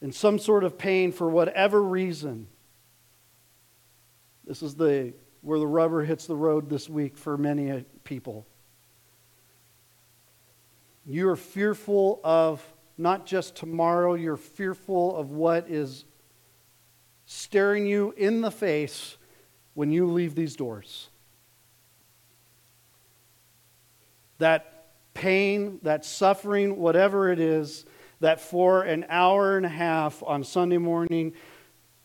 in 0.00 0.12
some 0.12 0.38
sort 0.38 0.64
of 0.64 0.78
pain 0.78 1.12
for 1.12 1.28
whatever 1.28 1.80
reason, 1.82 2.48
this 4.44 4.62
is 4.62 4.74
the 4.74 5.12
where 5.42 5.58
the 5.58 5.66
rubber 5.66 6.04
hits 6.04 6.26
the 6.26 6.36
road 6.36 6.70
this 6.70 6.88
week 6.88 7.16
for 7.18 7.36
many 7.36 7.84
people. 8.04 8.46
You 11.04 11.28
are 11.30 11.36
fearful 11.36 12.20
of 12.22 12.64
not 12.96 13.26
just 13.26 13.56
tomorrow, 13.56 14.14
you're 14.14 14.36
fearful 14.36 15.16
of 15.16 15.32
what 15.32 15.68
is 15.68 16.04
staring 17.32 17.86
you 17.86 18.12
in 18.16 18.42
the 18.42 18.50
face 18.50 19.16
when 19.74 19.90
you 19.90 20.06
leave 20.06 20.34
these 20.34 20.54
doors. 20.54 21.08
That 24.38 24.86
pain, 25.14 25.78
that 25.82 26.04
suffering, 26.04 26.76
whatever 26.76 27.30
it 27.32 27.40
is, 27.40 27.86
that 28.20 28.40
for 28.40 28.82
an 28.82 29.06
hour 29.08 29.56
and 29.56 29.64
a 29.64 29.70
half 29.70 30.22
on 30.22 30.44
Sunday 30.44 30.78
morning, 30.78 31.32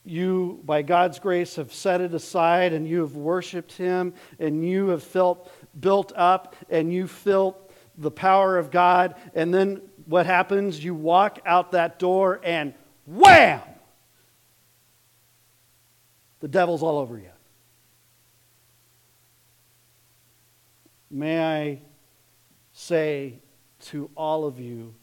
you, 0.05 0.61
by 0.63 0.81
God's 0.81 1.19
grace, 1.19 1.57
have 1.57 1.73
set 1.73 1.99
it 1.99 2.13
aside 2.13 2.71
and 2.71 2.87
you 2.87 3.01
have 3.01 3.15
worshiped 3.15 3.73
Him 3.73 4.13
and 4.39 4.65
you 4.65 4.87
have 4.89 5.03
felt 5.03 5.51
built 5.77 6.13
up 6.15 6.55
and 6.69 6.91
you 6.93 7.05
felt 7.05 7.71
the 7.97 8.11
power 8.11 8.57
of 8.57 8.71
God. 8.71 9.15
And 9.35 9.53
then 9.53 9.81
what 10.05 10.25
happens? 10.25 10.81
You 10.81 10.95
walk 10.95 11.39
out 11.45 11.73
that 11.73 11.99
door 11.99 12.39
and 12.43 12.73
wham! 13.05 13.61
The 16.39 16.47
devil's 16.47 16.83
all 16.83 16.97
over 16.97 17.17
you. 17.17 17.29
May 21.09 21.41
I 21.41 21.81
say 22.73 23.39
to 23.85 24.09
all 24.15 24.45
of 24.45 24.59
you, 24.59 24.93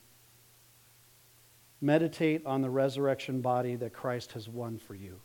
meditate 1.80 2.44
on 2.46 2.62
the 2.62 2.70
resurrection 2.70 3.40
body 3.40 3.76
that 3.76 3.92
Christ 3.92 4.32
has 4.32 4.48
won 4.48 4.78
for 4.78 4.94
you. 4.94 5.20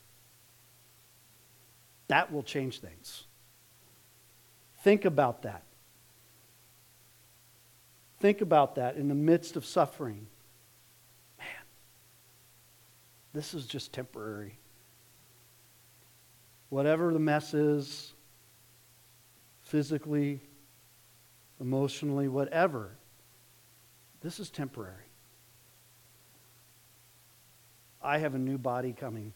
That 2.08 2.32
will 2.32 2.44
change 2.44 2.80
things. 2.80 3.26
Think 4.84 5.06
about 5.06 5.44
that. 5.44 5.64
Think 8.20 8.42
about 8.42 8.76
that 8.76 8.98
in 8.98 9.08
the 9.08 9.16
midst 9.16 9.56
of 9.56 9.66
suffering. 9.66 10.28
Man, 11.38 11.48
this 13.34 13.54
is 13.54 13.66
just 13.66 13.94
temporary. 13.94 14.59
Whatever 16.70 17.12
the 17.12 17.20
mess 17.20 17.54
is, 17.54 18.14
physically, 19.62 20.42
emotionally, 21.60 22.28
whatever, 22.28 22.92
this 24.22 24.40
is 24.40 24.50
temporary. 24.50 24.96
I 28.02 28.18
have 28.20 28.36
a 28.36 28.40
new 28.40 28.58
body 28.58 28.94
coming. 28.94 29.34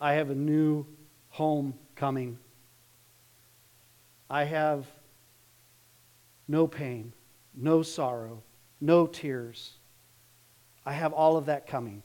I 0.00 0.14
have 0.14 0.30
a 0.30 0.34
new 0.34 0.86
home 1.28 1.74
coming. 1.96 2.38
I 4.28 4.44
have 4.44 4.86
no 6.46 6.66
pain, 6.66 7.12
no 7.54 7.82
sorrow, 7.82 8.42
no 8.80 9.06
tears. 9.06 9.72
I 10.86 10.92
have 10.92 11.12
all 11.12 11.36
of 11.36 11.46
that 11.46 11.66
coming. 11.66 12.02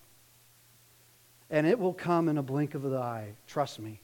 And 1.50 1.66
it 1.66 1.80
will 1.80 1.94
come 1.94 2.30
in 2.30 2.38
a 2.38 2.44
blink 2.44 2.76
of 2.76 2.84
the 2.84 2.98
eye. 2.98 3.34
Trust 3.48 3.80
me. 3.80 4.02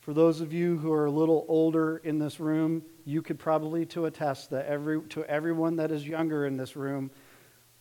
For 0.00 0.14
those 0.14 0.40
of 0.40 0.52
you 0.54 0.78
who 0.78 0.90
are 0.92 1.04
a 1.04 1.10
little 1.10 1.44
older 1.48 1.98
in 1.98 2.18
this 2.18 2.40
room, 2.40 2.82
you 3.04 3.20
could 3.20 3.38
probably 3.38 3.84
to 3.86 4.06
attest 4.06 4.50
that 4.50 4.64
every, 4.66 5.02
to 5.08 5.24
everyone 5.24 5.76
that 5.76 5.90
is 5.90 6.06
younger 6.06 6.46
in 6.46 6.56
this 6.56 6.76
room, 6.76 7.10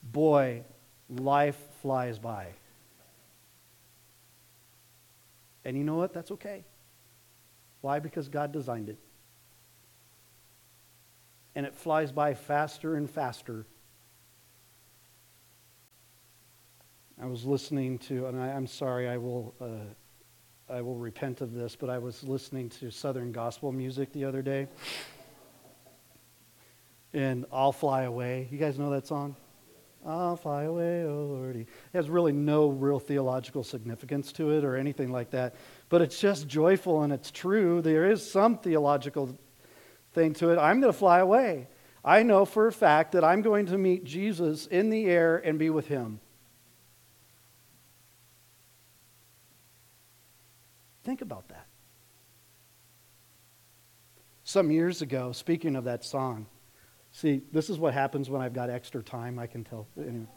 boy, 0.04 0.66
life 1.10 1.58
flies 1.82 2.20
by. 2.20 2.48
And 5.64 5.78
you 5.78 5.84
know 5.84 5.96
what? 5.96 6.14
That's 6.14 6.32
okay. 6.32 6.66
Why? 7.82 8.00
Because 8.00 8.28
God 8.28 8.52
designed 8.52 8.90
it. 8.90 8.98
And 11.56 11.66
it 11.66 11.76
flies 11.76 12.12
by 12.12 12.34
faster 12.34 12.96
and 12.96 13.10
faster. 13.10 13.66
I 17.20 17.26
was 17.26 17.46
listening 17.46 17.98
to, 18.00 18.28
and 18.28 18.40
I, 18.40 18.50
am 18.50 18.68
sorry, 18.68 19.10
I 19.10 19.18
will, 19.18 19.56
uh, 19.60 20.72
I 20.72 20.82
will 20.82 20.98
repent 20.98 21.42
of 21.42 21.52
this, 21.52 21.76
but 21.76 21.90
I 21.90 21.98
was 21.98 22.24
listening 22.24 22.70
to 22.80 22.92
Southern 22.92 23.32
gospel 23.32 23.72
music 23.72 24.14
the 24.14 24.26
other 24.26 24.44
day. 24.44 24.68
And 27.14 27.46
I'll 27.52 27.72
Fly 27.72 28.04
Away. 28.04 28.48
You 28.52 28.60
guys 28.60 28.78
know 28.78 28.92
that 28.92 29.08
song? 29.08 29.36
I'll 30.06 30.38
fly 30.38 30.64
away, 30.64 31.04
oh 31.04 31.26
Lordy. 31.26 31.62
It 31.62 31.68
has 31.94 32.10
really 32.10 32.32
no 32.32 32.70
real 32.70 33.00
theological 33.00 33.64
significance 33.64 34.32
to 34.34 34.52
it 34.52 34.64
or 34.64 34.78
anything 34.78 35.12
like 35.12 35.32
that. 35.32 35.56
But 35.90 36.02
it's 36.02 36.18
just 36.18 36.48
joyful 36.48 37.02
and 37.02 37.12
it's 37.12 37.30
true. 37.30 37.82
There 37.82 38.10
is 38.10 38.30
some 38.30 38.58
theological 38.58 39.38
thing 40.14 40.34
to 40.36 40.52
it. 40.52 40.60
I'm 40.60 40.80
going 40.80 40.94
to 40.94 40.98
fly 40.98 41.20
away. 41.20 41.68
I 42.06 42.24
know 42.24 42.46
for 42.46 42.68
a 42.68 42.72
fact 42.72 43.14
that 43.14 43.26
I'm 43.26 43.42
going 43.42 43.66
to 43.66 43.78
meet 43.78 44.06
Jesus 44.06 44.66
in 44.68 44.92
the 44.92 45.08
air 45.08 45.38
and 45.38 45.60
be 45.60 45.70
with 45.70 45.88
him. 45.88 46.22
Think 51.08 51.22
about 51.22 51.48
that. 51.48 51.66
Some 54.44 54.70
years 54.70 55.02
ago, 55.02 55.32
speaking 55.32 55.76
of 55.76 55.86
that 55.86 56.04
song, 56.04 56.46
See, 57.12 57.42
this 57.52 57.72
is 57.72 57.80
what 57.80 57.96
happens 57.96 58.30
when 58.30 58.42
I've 58.42 58.54
got 58.54 58.70
extra 58.70 59.02
time, 59.02 59.40
I 59.40 59.48
can 59.48 59.64
tell. 59.64 59.88
Anyway. 59.98 60.28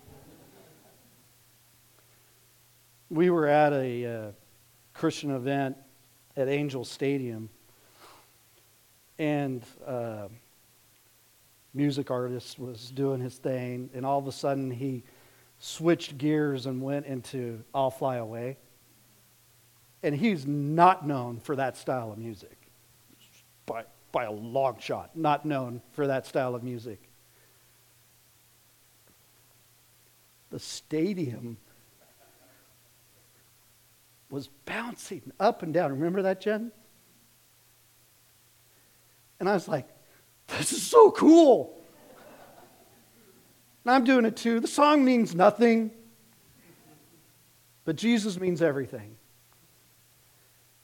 We 3.10 3.28
were 3.28 3.46
at 3.48 3.74
a 3.74 4.06
uh, 4.06 4.32
Christian 4.94 5.32
event 5.32 5.76
at 6.38 6.48
Angel 6.48 6.84
Stadium, 6.86 7.50
and 9.18 9.62
uh, 9.86 10.28
music 11.74 12.10
artist 12.10 12.58
was 12.58 12.90
doing 12.92 13.20
his 13.20 13.36
thing, 13.36 13.90
and 13.92 14.06
all 14.06 14.18
of 14.18 14.26
a 14.26 14.32
sudden 14.32 14.70
he 14.70 15.02
switched 15.58 16.16
gears 16.16 16.64
and 16.64 16.80
went 16.80 17.04
into 17.04 17.62
I'll 17.74 17.90
Fly 17.90 18.16
Away. 18.16 18.56
And 20.02 20.14
he's 20.14 20.46
not 20.46 21.06
known 21.06 21.40
for 21.40 21.56
that 21.56 21.76
style 21.76 22.10
of 22.12 22.18
music. 22.18 22.56
But 23.66 23.90
by 24.12 24.24
a 24.24 24.32
long 24.32 24.78
shot, 24.80 25.10
not 25.14 25.44
known 25.44 25.82
for 25.92 26.06
that 26.06 26.26
style 26.26 26.54
of 26.54 26.62
music. 26.62 27.00
The 30.50 30.58
stadium 30.58 31.58
was 34.30 34.48
bouncing 34.64 35.32
up 35.38 35.62
and 35.62 35.74
down. 35.74 35.92
Remember 35.92 36.22
that, 36.22 36.40
Jen? 36.40 36.72
And 39.38 39.48
I 39.48 39.54
was 39.54 39.68
like, 39.68 39.88
this 40.46 40.72
is 40.72 40.82
so 40.82 41.10
cool. 41.10 41.76
And 43.84 43.94
I'm 43.94 44.04
doing 44.04 44.24
it 44.24 44.36
too. 44.36 44.60
The 44.60 44.68
song 44.68 45.04
means 45.04 45.34
nothing, 45.34 45.90
but 47.84 47.96
Jesus 47.96 48.38
means 48.38 48.60
everything. 48.60 49.16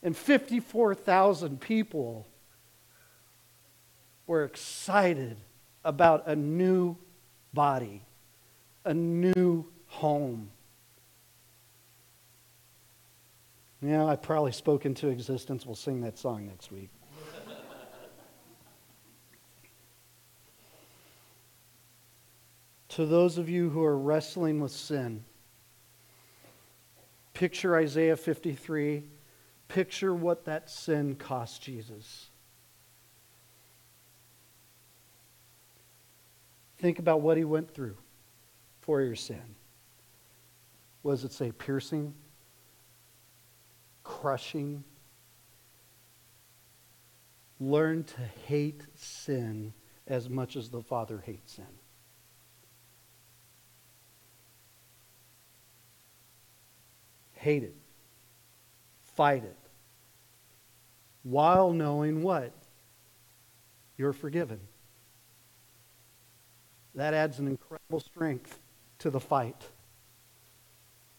And 0.07 0.17
54,000 0.17 1.61
people 1.61 2.29
we're 4.29 4.45
excited 4.45 5.37
about 5.85 6.29
a 6.29 6.37
new 6.37 6.97
body, 7.53 8.03
a 8.85 8.95
new 8.95 9.67
home. 9.87 10.51
Yeah, 13.83 14.05
I 14.05 14.15
probably 14.15 14.53
spoke 14.53 14.87
into 14.87 15.09
existence. 15.09 15.67
We'll 15.67 15.75
sing 15.75 16.01
that 16.03 16.19
song 16.19 16.47
next 16.47 16.71
week. 16.71 16.91
to 22.91 23.07
those 23.07 23.39
of 23.39 23.49
you 23.49 23.71
who 23.71 23.83
are 23.83 23.99
wrestling 23.99 24.61
with 24.61 24.71
sin, 24.71 25.25
picture 27.35 27.77
Isaiah 27.77 28.17
53. 28.17 29.03
Picture 29.69 30.15
what 30.15 30.45
that 30.45 30.71
sin 30.71 31.17
cost 31.17 31.63
Jesus. 31.63 32.31
Think 36.79 36.99
about 36.99 37.21
what 37.21 37.37
he 37.37 37.45
went 37.45 37.73
through 37.73 37.97
for 38.81 39.01
your 39.01 39.17
sin. 39.17 39.57
Was 41.03 41.25
it 41.25 41.33
say 41.33 41.53
piercing, 41.53 42.15
crushing? 44.05 44.85
Learn 47.59 48.05
to 48.05 48.21
hate 48.47 48.83
sin 48.95 49.73
as 50.07 50.29
much 50.29 50.57
as 50.57 50.69
the 50.69 50.83
Father 50.83 51.23
hates 51.25 51.55
sin. 51.55 51.65
Hate 57.35 57.63
it. 57.63 57.77
Fight 59.17 59.45
it. 59.45 59.57
While 61.25 61.73
knowing 61.73 62.23
what? 62.23 62.53
You're 63.97 64.13
forgiven 64.13 64.61
that 66.97 67.13
adds 67.15 67.39
an 67.39 67.47
incredible 67.47 68.01
strength 68.01 68.59
to 68.99 69.11
the 69.11 69.21
fight. 69.21 69.69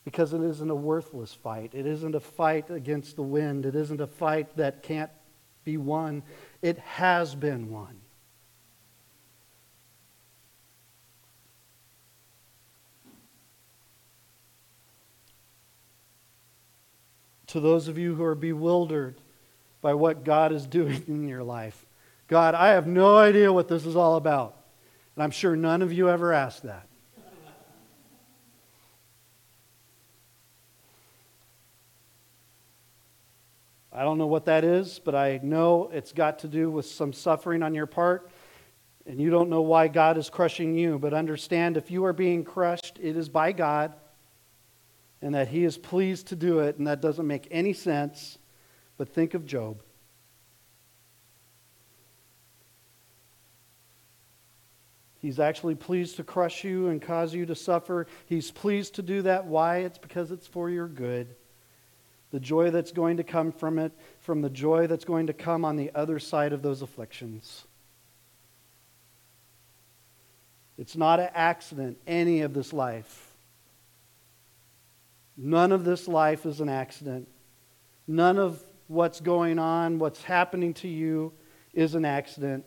Because 0.03 0.33
it 0.33 0.41
isn't 0.41 0.69
a 0.69 0.75
worthless 0.75 1.33
fight. 1.33 1.73
It 1.73 1.85
isn't 1.85 2.15
a 2.15 2.19
fight 2.19 2.69
against 2.69 3.15
the 3.15 3.23
wind. 3.23 3.65
It 3.65 3.75
isn't 3.75 4.01
a 4.01 4.07
fight 4.07 4.57
that 4.57 4.81
can't 4.81 5.11
be 5.63 5.77
won. 5.77 6.23
It 6.61 6.79
has 6.79 7.35
been 7.35 7.69
won. 7.69 7.99
To 17.47 17.59
those 17.59 17.87
of 17.87 17.97
you 17.97 18.13
who 18.15 18.23
are 18.23 18.35
bewildered 18.35 19.21
by 19.81 19.93
what 19.93 20.23
God 20.23 20.51
is 20.51 20.67
doing 20.67 21.03
in 21.07 21.27
your 21.27 21.43
life, 21.43 21.85
God, 22.27 22.55
I 22.55 22.69
have 22.69 22.87
no 22.87 23.17
idea 23.17 23.53
what 23.53 23.69
this 23.69 23.85
is 23.85 23.95
all 23.95 24.17
about. 24.17 24.57
And 25.15 25.23
I'm 25.23 25.31
sure 25.31 25.55
none 25.55 25.81
of 25.81 25.93
you 25.93 26.09
ever 26.09 26.33
asked 26.33 26.63
that. 26.63 26.87
I 33.93 34.03
don't 34.03 34.19
know 34.19 34.27
what 34.27 34.45
that 34.45 34.63
is, 34.63 34.99
but 35.03 35.15
I 35.15 35.39
know 35.41 35.89
it's 35.91 36.11
got 36.11 36.39
to 36.39 36.47
do 36.47 36.69
with 36.69 36.85
some 36.85 37.13
suffering 37.13 37.63
on 37.63 37.73
your 37.73 37.87
part. 37.87 38.29
And 39.07 39.19
you 39.19 39.31
don't 39.31 39.49
know 39.49 39.61
why 39.61 39.87
God 39.87 40.17
is 40.17 40.29
crushing 40.29 40.75
you. 40.75 40.99
But 40.99 41.13
understand 41.13 41.77
if 41.77 41.89
you 41.89 42.03
are 42.05 42.13
being 42.13 42.43
crushed, 42.43 42.99
it 43.01 43.15
is 43.17 43.29
by 43.29 43.53
God 43.53 43.93
and 45.21 45.35
that 45.35 45.47
He 45.47 45.63
is 45.63 45.77
pleased 45.77 46.27
to 46.27 46.35
do 46.35 46.59
it. 46.59 46.77
And 46.77 46.87
that 46.87 47.01
doesn't 47.01 47.27
make 47.27 47.47
any 47.51 47.73
sense. 47.73 48.37
But 48.97 49.09
think 49.09 49.33
of 49.33 49.45
Job. 49.45 49.81
He's 55.19 55.39
actually 55.39 55.75
pleased 55.75 56.17
to 56.17 56.23
crush 56.23 56.63
you 56.63 56.87
and 56.87 57.01
cause 57.01 57.33
you 57.33 57.45
to 57.47 57.55
suffer. 57.55 58.07
He's 58.27 58.51
pleased 58.51 58.95
to 58.95 59.01
do 59.01 59.23
that. 59.23 59.45
Why? 59.45 59.79
It's 59.79 59.97
because 59.97 60.31
it's 60.31 60.47
for 60.47 60.69
your 60.69 60.87
good. 60.87 61.35
The 62.31 62.39
joy 62.39 62.71
that's 62.71 62.91
going 62.91 63.17
to 63.17 63.23
come 63.23 63.51
from 63.51 63.79
it, 63.79 63.91
from 64.19 64.41
the 64.41 64.49
joy 64.49 64.87
that's 64.87 65.05
going 65.05 65.27
to 65.27 65.33
come 65.33 65.65
on 65.65 65.75
the 65.75 65.91
other 65.95 66.19
side 66.19 66.53
of 66.53 66.61
those 66.61 66.81
afflictions. 66.81 67.65
It's 70.77 70.95
not 70.95 71.19
an 71.19 71.29
accident, 71.33 71.97
any 72.05 72.41
of 72.41 72.53
this 72.53 72.71
life. 72.71 73.26
None 75.37 75.71
of 75.71 75.85
this 75.85 76.07
life 76.07 76.45
is 76.45 76.59
an 76.61 76.69
accident. 76.69 77.27
None 78.07 78.39
of 78.39 78.61
what's 78.87 79.19
going 79.19 79.59
on, 79.59 79.99
what's 79.99 80.23
happening 80.23 80.73
to 80.75 80.87
you, 80.87 81.31
is 81.73 81.93
an 81.93 82.05
accident. 82.05 82.65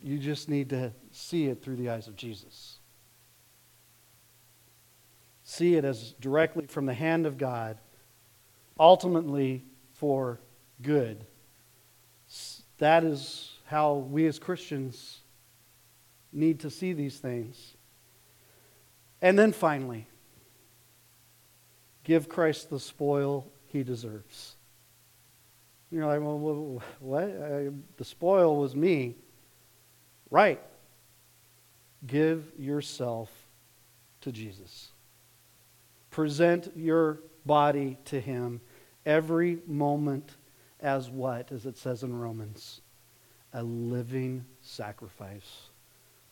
You 0.00 0.18
just 0.18 0.48
need 0.48 0.70
to 0.70 0.92
see 1.10 1.46
it 1.46 1.62
through 1.62 1.76
the 1.76 1.90
eyes 1.90 2.06
of 2.06 2.14
Jesus. 2.14 2.78
See 5.42 5.74
it 5.74 5.84
as 5.84 6.12
directly 6.20 6.66
from 6.66 6.86
the 6.86 6.94
hand 6.94 7.26
of 7.26 7.36
God, 7.36 7.78
ultimately 8.78 9.64
for 9.94 10.38
good. 10.80 11.26
That 12.78 13.02
is 13.02 13.50
how 13.66 13.94
we 13.94 14.26
as 14.26 14.38
Christians 14.38 15.18
need 16.32 16.60
to 16.60 16.70
see 16.70 16.92
these 16.92 17.18
things. 17.18 17.74
And 19.20 19.38
then 19.38 19.52
finally, 19.52 20.06
give 22.04 22.28
Christ 22.28 22.70
the 22.70 22.80
spoil 22.80 23.46
he 23.66 23.82
deserves. 23.82 24.56
You're 25.90 26.06
like, 26.06 26.20
well, 26.20 26.82
what? 27.00 27.24
Uh, 27.24 27.70
the 27.96 28.04
spoil 28.04 28.56
was 28.56 28.76
me. 28.76 29.16
Right. 30.30 30.60
Give 32.06 32.44
yourself 32.56 33.30
to 34.20 34.32
Jesus. 34.32 34.90
Present 36.10 36.72
your 36.76 37.20
body 37.44 37.98
to 38.06 38.20
him 38.20 38.60
every 39.04 39.58
moment 39.66 40.36
as 40.80 41.10
what? 41.10 41.50
As 41.52 41.66
it 41.66 41.76
says 41.76 42.02
in 42.02 42.16
Romans, 42.16 42.80
a 43.52 43.62
living 43.62 44.44
sacrifice, 44.60 45.68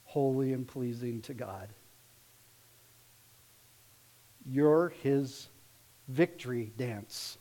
holy 0.04 0.52
and 0.52 0.66
pleasing 0.66 1.20
to 1.22 1.34
God. 1.34 1.68
You're 4.46 4.90
his 5.02 5.48
victory 6.08 6.72
dance. 6.76 7.38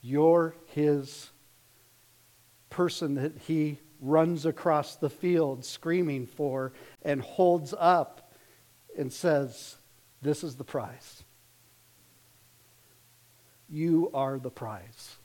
You're 0.00 0.56
his 0.66 1.30
person 2.70 3.14
that 3.14 3.36
he 3.46 3.78
runs 4.00 4.46
across 4.46 4.96
the 4.96 5.10
field 5.10 5.64
screaming 5.64 6.26
for 6.26 6.72
and 7.02 7.20
holds 7.20 7.74
up 7.78 8.32
and 8.96 9.12
says, 9.12 9.76
This 10.22 10.42
is 10.42 10.56
the 10.56 10.64
prize. 10.64 11.22
You 13.68 14.10
are 14.14 14.38
the 14.38 14.50
prize. 14.50 15.16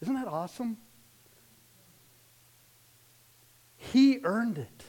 Isn't 0.00 0.14
that 0.14 0.28
awesome? 0.28 0.78
He 3.76 4.20
earned 4.22 4.58
it. 4.58 4.84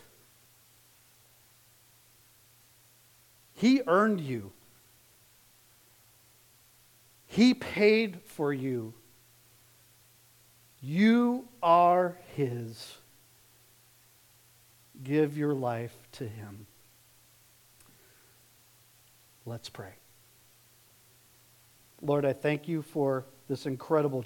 He 3.53 3.81
earned 3.87 4.21
you. 4.21 4.51
He 7.33 7.55
paid 7.55 8.19
for 8.25 8.53
you. 8.53 8.93
You 10.83 11.47
are 11.63 12.15
His. 12.35 12.95
Give 15.03 15.35
your 15.35 15.55
life 15.55 15.95
to 16.11 16.27
Him. 16.27 16.67
Let's 19.47 19.67
pray. 19.67 19.93
Lord, 22.03 22.23
I 22.23 22.33
thank 22.33 22.67
you 22.67 22.83
for 22.83 23.25
this 23.47 23.65
incredible 23.65 24.21